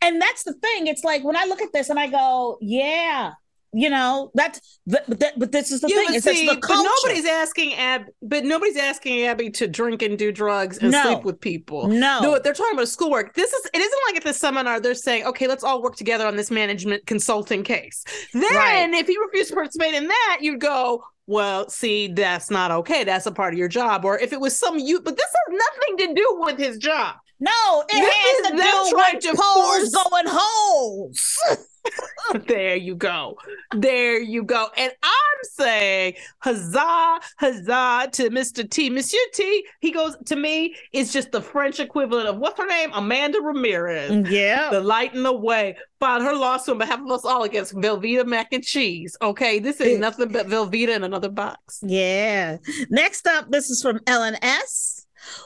[0.00, 0.86] And that's the thing.
[0.86, 3.32] It's like when I look at this and I go, yeah,
[3.74, 6.06] you know, that's that, but this is the Yeah, thing.
[6.14, 10.30] but see, the but nobody's asking Ab, but nobody's asking Abby to drink and do
[10.32, 11.02] drugs and No.
[11.02, 11.88] sleep with people.
[11.88, 12.20] No.
[12.20, 13.34] no, they're talking about schoolwork.
[13.34, 16.26] This is it isn't like at the seminar they're saying, okay, let's all work together
[16.26, 18.04] on this management consulting case.
[18.34, 18.90] Then, Right.
[18.94, 23.04] if he refused to participate in that, you'd go, well, see, that's not okay.
[23.04, 24.04] That's a part of your job.
[24.04, 27.14] Or if it was some you, but this has nothing to do with his job.
[27.40, 31.38] no, it This has is to do with to force- going holes.
[32.46, 33.36] there you go.
[33.74, 34.68] There you go.
[34.76, 38.68] And I'm saying huzzah, huzzah to Mr.
[38.68, 38.90] T.
[38.90, 42.90] Monsieur T, he goes to me, it's just the French equivalent of what's her name?
[42.94, 44.10] Amanda Ramirez.
[44.10, 44.70] Mm, yeah.
[44.70, 45.76] The light in the way.
[46.00, 49.16] Filed her lawsuit on behalf of us all against Velveeta mac and cheese.
[49.22, 49.60] Okay.
[49.60, 51.78] This is nothing but Velveeta in another box.
[51.82, 52.56] Yeah.
[52.90, 55.01] Next up, this is from LNS.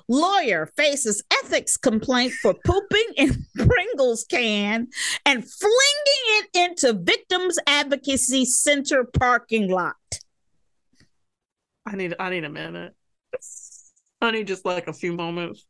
[0.08, 4.88] Lawyer faces ethics complaint for pooping in Pringles can
[5.24, 9.96] and flinging it into Victims Advocacy Center parking lot.
[11.86, 12.94] I need I need a minute.
[14.20, 15.66] I need just like a few moments.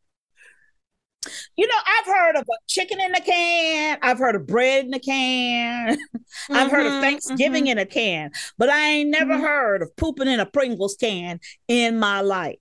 [1.57, 3.99] You know, I've heard of a chicken in a can.
[4.03, 5.99] I've heard of bread in a can.
[6.53, 9.41] I've heard of Mhm, Thanksgiving in a can, but I ain't never Mhm.
[9.41, 12.59] heard of pooping in a Pringles can in my life.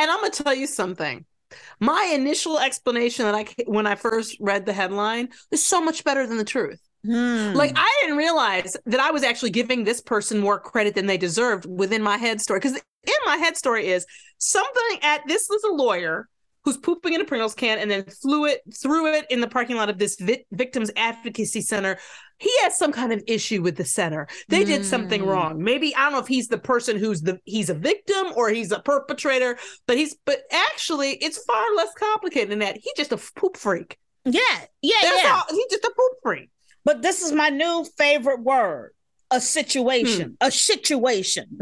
[0.00, 1.26] And I'm gonna tell you something.
[1.78, 6.26] My initial explanation that I when I first read the headline is so much better
[6.26, 6.80] than the truth.
[7.04, 7.52] Hmm.
[7.52, 11.18] Like I didn't realize that I was actually giving this person more credit than they
[11.18, 12.60] deserved within my head story.
[12.60, 14.06] Because in my head story is
[14.38, 16.28] something at this was a lawyer
[16.70, 19.76] who's pooping in a Pringles can and then flew it threw it in the parking
[19.76, 21.98] lot of this vi- victims advocacy center.
[22.38, 24.28] He has some kind of issue with the center.
[24.48, 25.26] They did something Mm.
[25.26, 25.62] wrong.
[25.62, 28.70] Maybe I don't know if he's the person who's the he's a victim or he's
[28.72, 32.76] a perpetrator, but he's but actually it's far less complicated than that.
[32.80, 33.98] He's just a poop freak.
[34.24, 34.40] yeah,
[34.82, 35.34] yeah, That's yeah.
[35.34, 35.44] all.
[35.56, 36.50] He's just a poop freak.
[36.84, 38.92] But this is my new favorite word
[39.30, 40.36] a situation.
[40.40, 41.58] A situation.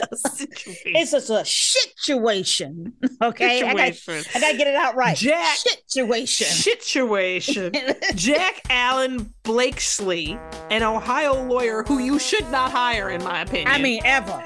[0.12, 0.92] Situation.
[0.96, 2.92] It's just a situation.
[3.22, 3.62] Okay.
[3.62, 5.16] I gotta, I gotta get it out right.
[5.16, 6.46] Jack- Situation.
[6.46, 7.72] situation.
[8.16, 10.36] Jack Allen Blakeslee,
[10.70, 13.68] an Ohio lawyer who you should not hire, in my opinion.
[13.68, 14.42] I mean, ever.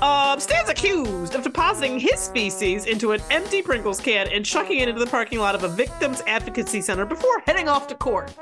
[0.00, 4.88] uh, stands accused of depositing his feces into an empty Pringles can and chucking it
[4.88, 8.32] into the parking lot of a victims advocacy center before heading off to court.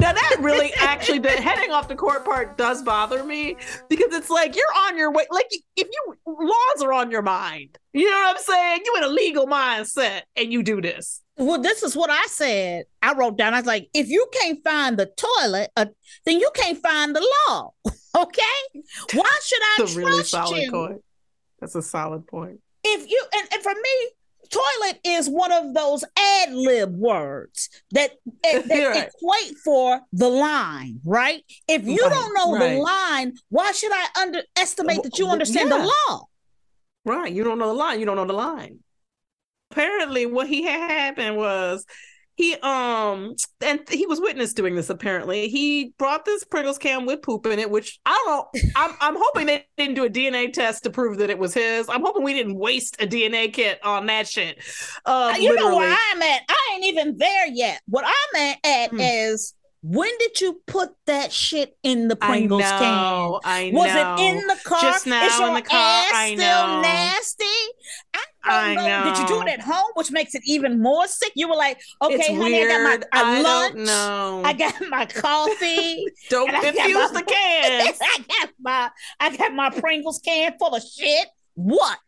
[0.00, 3.56] Now that really actually the heading off the court part does bother me
[3.88, 7.78] because it's like you're on your way like if you laws are on your mind.
[7.92, 8.80] You know what I'm saying?
[8.84, 11.22] You in a legal mindset and you do this.
[11.36, 12.84] Well, this is what I said.
[13.02, 13.54] I wrote down.
[13.54, 15.86] I was like, if you can't find the toilet, uh,
[16.24, 17.70] then you can't find the law.
[18.14, 18.42] Okay?
[19.14, 20.70] Why should I That's a really trust solid you?
[20.70, 21.02] point.
[21.60, 22.60] That's a solid point.
[22.84, 24.08] If you and, and for me,
[24.52, 28.12] toilet is one of those ad lib words that,
[28.42, 29.08] that, that Right.
[29.08, 31.42] equate for the line, right?
[31.66, 35.78] If you Right, don't know the line, why should I underestimate that you understand yeah.
[35.78, 36.26] the law?
[37.04, 37.32] Right.
[37.32, 37.98] You don't know the line.
[37.98, 38.78] You don't know the line.
[39.70, 41.84] Apparently, what he had happened was
[42.34, 47.22] he um and he was witness doing this apparently he brought this pringles can with
[47.22, 50.52] poop in it which i don't know i'm, I'm hoping they didn't do a dna
[50.52, 53.78] test to prove that it was his i'm hoping we didn't waste a dna kit
[53.84, 54.58] on that shit
[55.04, 56.42] uh, you know where I'm at.
[56.48, 57.80] I ain't even there yet.
[57.86, 59.00] What I'm at, at Hmm.
[59.00, 63.40] is when did you put that shit in the I Pringles know, can?
[63.44, 63.78] I know.
[63.80, 64.80] Was it in the car?
[64.80, 67.44] Just now Is your in the car, ass I still nasty?
[68.14, 69.04] I I know.
[69.10, 71.32] Did you do it at home, which makes it even more sick?
[71.34, 72.70] You were like, okay, it's honey, weird.
[72.70, 73.86] I got my, my I lunch.
[73.86, 74.46] don't.
[74.46, 76.04] I got my coffee.
[76.30, 77.98] don't and I got confuse my- the cans.
[78.02, 81.28] I got my I got my Pringles can full of shit.
[81.54, 81.98] What?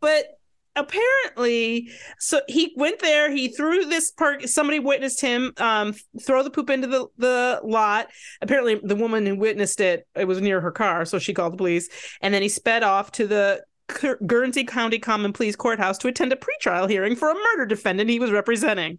[0.00, 0.26] but
[0.74, 6.50] apparently so he went there he threw this park somebody witnessed him um throw the
[6.50, 8.08] poop into the the lot
[8.42, 11.56] apparently the woman who witnessed it it was near her car so she called the
[11.56, 11.88] police
[12.20, 13.62] and then he sped off to the
[14.26, 18.18] Guernsey County Common Pleas Courthouse to attend a pretrial hearing for a murder defendant he
[18.18, 18.98] was representing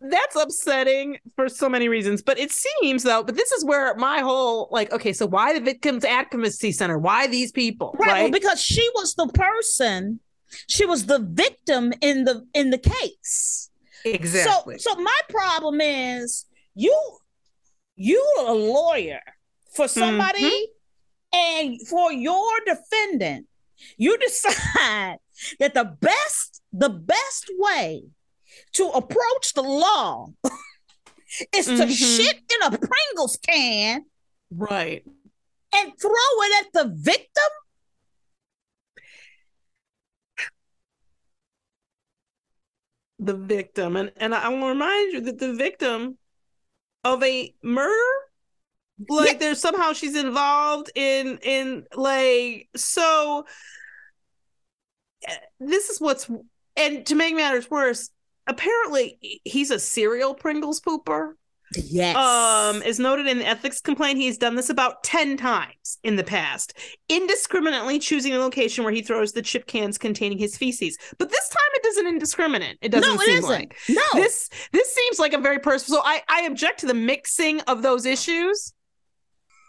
[0.00, 2.22] that's upsetting for so many reasons.
[2.22, 5.60] But it seems though, but this is where my whole like, okay, so why the
[5.60, 6.98] victims advocacy center?
[6.98, 7.94] Why these people?
[7.98, 8.22] Right, Right.
[8.22, 10.20] well, because she was the person,
[10.68, 13.70] she was the victim in the in the case.
[14.04, 14.78] exactly.
[14.78, 16.94] So so my problem is you
[17.96, 19.20] you a lawyer
[19.72, 20.72] for somebody mm-hmm.
[21.36, 23.46] And for your defendant,
[23.96, 25.18] you decide
[25.60, 28.02] that the best the best way
[28.72, 30.26] to approach the law
[31.54, 31.92] is to Mhm.
[32.16, 34.04] shit in a Pringles can
[34.50, 35.04] right.
[35.74, 37.50] and throw it at the victim.
[43.18, 46.18] The victim, and and I want to remind you that the victim
[47.02, 48.25] of a murder,
[49.08, 53.44] like there's somehow she's involved in in like so.
[55.28, 56.30] eh, This is what's
[56.76, 58.10] and to make matters worse,
[58.46, 61.32] apparently he's a serial Pringles pooper.
[61.74, 62.14] Yes.
[62.16, 66.22] Um, as noted in the ethics complaint, he's done this about 10 times in the
[66.22, 66.74] past,
[67.08, 70.96] indiscriminately choosing a location where he throws the chip cans containing his feces.
[71.18, 72.78] But this time it isn't indiscriminate.
[72.82, 73.50] It doesn't No, it seem isn't.
[73.50, 73.76] like.
[73.88, 74.02] No.
[74.14, 76.02] This this seems like a very personal.
[76.02, 78.72] So I, I object to the mixing of those issues.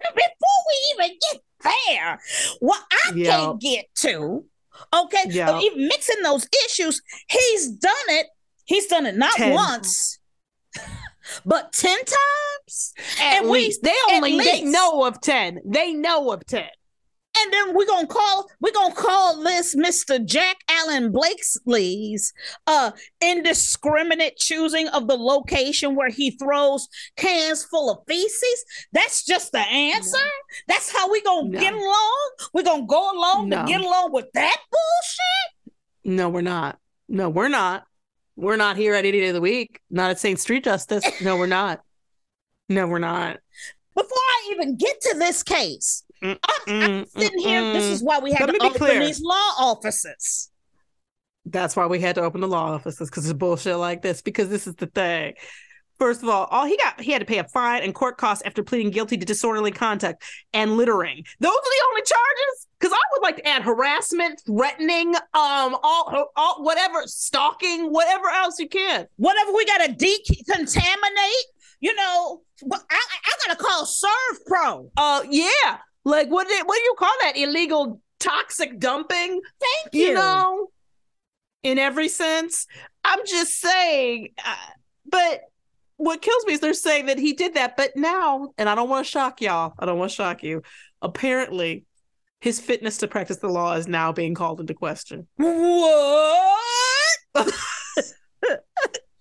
[0.01, 2.19] Before we even get there,
[2.59, 3.37] what I Yeah.
[3.37, 4.45] can't get to,
[4.93, 5.51] okay, Yeah.
[5.51, 8.27] but even mixing those issues, he's done it.
[8.65, 9.53] He's done it not 10.
[9.53, 10.19] once,
[11.45, 12.93] but 10 times.
[13.19, 15.59] At And we- least they only they know of 10.
[15.65, 16.67] They know of 10.
[17.39, 20.23] And then we're gonna call we're gonna call this Mr.
[20.23, 22.33] Jack Allen Blakeslee's
[22.65, 28.65] uh indiscriminate choosing of the location where he throws cans full of feces.
[28.91, 30.17] That's just the answer.
[30.67, 31.59] That's how we gonna No.
[31.59, 32.29] get along.
[32.53, 33.61] We're gonna go along No.
[33.61, 35.73] to get along with that bullshit.
[36.03, 36.79] No, we're not.
[37.07, 37.83] No, we're not.
[38.35, 39.79] We're not here at any day of the Week.
[39.89, 40.39] Not at St.
[40.39, 41.03] Street Justice.
[41.21, 41.81] No, we're not.
[42.69, 43.37] No, we're not.
[43.95, 46.03] Before I even get to this case,
[46.43, 47.65] I'm, I'm Mm, sitting here.
[47.71, 50.49] This mm, is why we had to open these law offices.
[51.45, 54.21] That's why we had to open the law offices because it's bullshit like this.
[54.21, 55.33] Because this is the thing.
[55.99, 58.43] First of all, all he got he had to pay a fine and court costs
[58.45, 61.23] after pleading guilty to disorderly conduct and littering.
[61.39, 62.67] Those are the only charges.
[62.79, 68.59] Because I would like to add harassment, threatening, um, all, all whatever, stalking, whatever else
[68.59, 69.07] you can.
[69.17, 71.45] whatever we gotta decontaminate,
[71.79, 74.91] you know, but I, I gotta call Servpro.
[74.97, 75.77] Uh, yeah,
[76.07, 76.47] like what?
[76.47, 77.37] do- What do you call that?
[77.37, 79.41] Illegal toxic dumping?
[79.59, 80.13] Thank you you.
[80.13, 80.69] know,
[81.63, 82.65] in every sense.
[83.03, 84.55] I'm just saying, uh,
[85.05, 85.41] but
[85.97, 88.89] what kills me is they're saying that he did that, but now, and I don't
[88.89, 90.61] want to shock y'all, I don't want to shock you.
[91.01, 91.85] Apparently,
[92.39, 95.27] his fitness to practice the law is now being called into question.
[95.37, 97.09] What?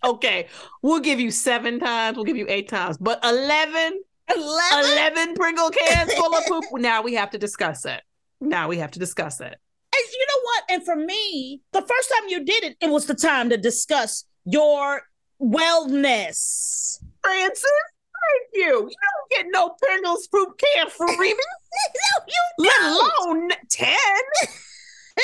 [0.04, 0.46] Okay,
[0.82, 4.00] we'll give you seven times, we'll give you eight times, but 11,
[4.34, 4.92] 11?
[4.92, 6.64] 11 Pringle cans full of poop.
[6.72, 8.02] Now we have to discuss it.
[8.40, 9.54] Now we have to discuss it.
[9.54, 10.64] And you know what?
[10.70, 14.24] And for me, the first time you did it, it was the time to discuss
[14.44, 15.02] your
[15.40, 16.98] wellness.
[17.22, 18.90] Frances, thank you.
[18.90, 21.06] You don't get no Pringles poop can free.
[21.34, 23.26] no, you let don't.
[23.26, 23.96] alone 10.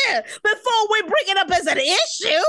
[0.43, 2.45] Before we bring it up as an issue.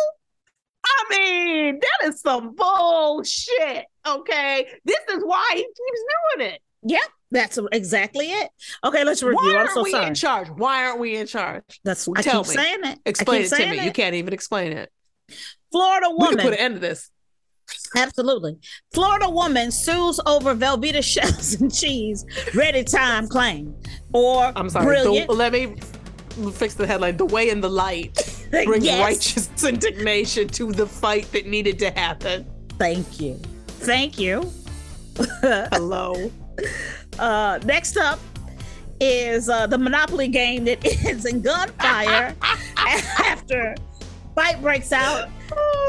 [0.86, 3.86] I mean, that is some bullshit.
[4.08, 4.68] Okay.
[4.86, 6.04] This is why he keeps
[6.38, 6.62] doing it.
[6.86, 7.01] Yep,
[7.32, 8.49] that's exactly it.
[8.84, 9.38] Okay, let's review.
[9.41, 10.08] Why I'm aren't so we sorry.
[10.08, 10.49] in charge?
[10.49, 11.64] Why aren't we in charge?
[11.86, 12.56] That's I Tell keep me.
[12.56, 12.99] saying it.
[13.06, 13.80] Explain it to me.
[13.80, 13.86] it.
[13.86, 14.91] You can't even explain it.
[15.72, 16.36] Florida We woman.
[16.39, 17.10] can put an end to this.
[17.95, 18.58] Absolutely.
[18.93, 22.26] Florida woman sues over Velveeta shells and cheese.
[22.54, 23.74] Ready time claim.
[24.12, 24.86] Or I'm sorry.
[24.86, 25.28] brilliant.
[25.28, 25.78] The- let me
[26.51, 27.16] fix the headline.
[27.16, 28.99] The way in the light brings Yes.
[28.99, 32.45] righteous indignation to the fight that needed to happen.
[32.78, 33.39] Thank you.
[33.86, 34.51] Thank you.
[35.41, 36.31] Hello.
[37.19, 38.19] Uh, next up
[38.99, 42.36] is uh, the Monopoly game that ends in gunfire
[42.77, 43.75] after
[44.34, 45.29] fight breaks out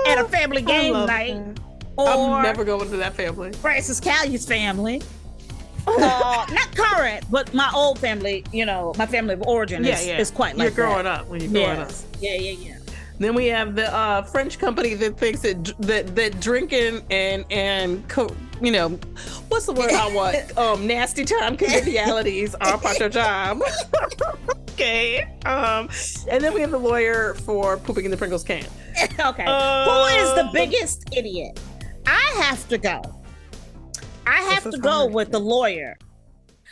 [0.07, 1.35] at a family game night.
[1.57, 1.61] that.
[1.97, 3.53] Or I'm never going to that family.
[3.55, 5.01] Frances Callier's family.
[5.87, 10.19] Uh, not current, but my old family, you know, my family of origin is, yeah.
[10.19, 11.21] is quite You're growing that.
[11.23, 12.05] up when you're growing Yes.
[12.05, 12.17] up.
[12.21, 12.74] Yeah, yeah, yeah.
[13.19, 18.07] Then we have the uh, French company that thinks that that that drinking and and
[18.09, 18.91] co- you know
[19.49, 23.63] what's the word I want um nasty time convivialities are part of job.
[24.71, 25.23] okay.
[25.47, 25.89] Um,
[26.29, 28.65] and then we have the lawyer for pooping in the Pringles can.
[29.21, 29.45] okay.
[29.45, 31.61] Who is the Um, biggest idiot?
[32.07, 33.01] I have to go.
[34.27, 35.13] I have to go hard.
[35.15, 35.97] with the lawyer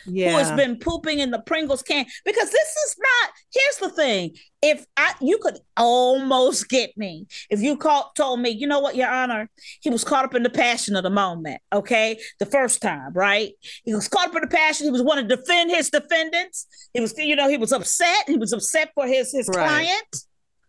[0.05, 3.31] who has been pooping in the Pringles can because this is not.
[3.53, 8.51] Here's the thing: if I, you could almost get me if you called told me,
[8.51, 9.49] you know what, Your Honor,
[9.81, 11.61] he was caught up in the passion of the moment.
[11.73, 13.53] Okay, the first time, right?
[13.85, 14.87] He was caught up in the passion.
[14.87, 16.67] He was wanting to defend his defendants.
[16.93, 18.25] He was, you know, he was upset.
[18.27, 19.67] He was upset for his his Right.
[19.69, 20.17] client.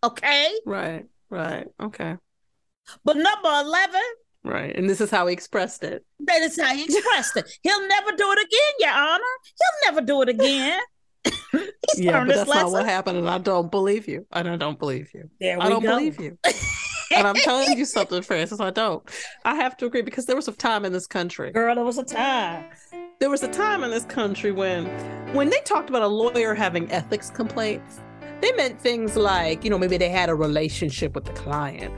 [0.02, 1.04] Okay, Right.
[1.30, 1.66] Right.
[1.80, 2.16] Okay.
[3.04, 4.02] but number eleven.
[4.44, 4.76] Right.
[4.76, 6.04] And this is how he expressed it.
[6.20, 7.50] That is how he expressed it.
[7.62, 9.24] He'll never do it again, Your Honor.
[9.44, 10.80] He'll never do it again.
[11.52, 14.26] He's yeah, but that's not what happened, and I don't believe you.
[14.32, 15.30] And I don't believe you.
[15.40, 15.96] There I don't go.
[15.96, 16.38] believe you.
[17.14, 18.60] and I'm telling you something, Frances.
[18.60, 19.02] I don't.
[19.44, 21.50] I have to agree because there was a time in this country.
[21.52, 22.66] Girl, there was a time.
[23.20, 24.86] There was a time in this country when,
[25.34, 28.00] when they talked about a lawyer having ethics complaints,
[28.44, 31.90] they meant things like, you know, maybe they had a relationship with the client,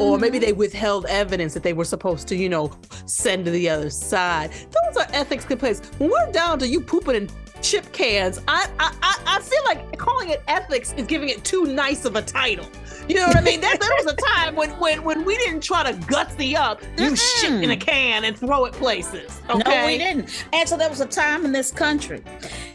[0.00, 0.56] or maybe they mm.
[0.56, 2.72] withheld evidence that they were supposed to, you know,
[3.06, 4.50] send to the other side.
[4.50, 5.80] Those are ethics complaints.
[5.98, 7.30] When we're down to you pooping in
[7.62, 8.92] chip cans, I I
[9.26, 12.68] I, feel like calling it ethics is giving it too nice of a title.
[13.08, 13.60] You know what I mean?
[13.60, 17.16] That, there was a time when when when we didn't try to gutsy up, you
[17.16, 19.40] shit in a can and throw it places.
[19.48, 19.58] Okay?
[19.58, 20.44] No, we didn't.
[20.52, 22.22] And so there was a time in this country.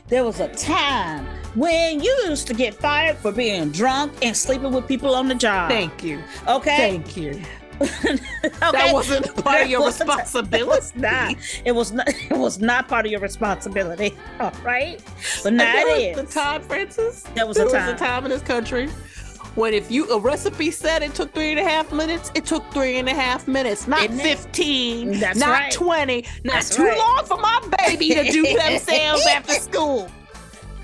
[0.08, 1.26] There was a time
[1.56, 5.36] when you used to get fired for being drunk and sleeping with people on the
[5.36, 5.70] job.
[5.70, 6.22] Thank you.
[6.48, 6.78] Okay.
[6.78, 7.42] Thank you.
[7.82, 8.18] okay.
[8.60, 10.58] That wasn't part of your responsibility.
[10.64, 11.36] It was not.
[11.66, 12.08] It was not.
[12.30, 14.16] It was not part of your responsibility.
[14.40, 15.02] All right.
[15.44, 16.34] But now there it was is.
[16.34, 17.24] the time, Frances.
[17.36, 17.96] That was there a was time.
[17.96, 18.90] a time in this country
[19.56, 22.70] when if you a recipe said it took three and a half minutes, it took
[22.72, 24.24] three and a half minutes, not Isn't it?
[24.38, 25.72] fifteen, That's not right.
[25.74, 26.98] twenty, not That's too right.
[26.98, 30.10] long for my baby to do themselves after school.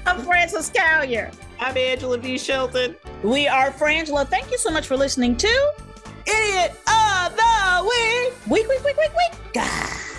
[0.06, 1.32] I'm Frances Callier.
[1.60, 2.38] I'm Angela V.
[2.38, 2.96] Shelton.
[3.24, 4.28] We are Frangela.
[4.28, 5.74] Thank you so much for listening to
[6.28, 8.34] Idiot of the week.
[8.48, 9.54] Week, Week, Week, Week, Week.
[9.54, 10.13] God.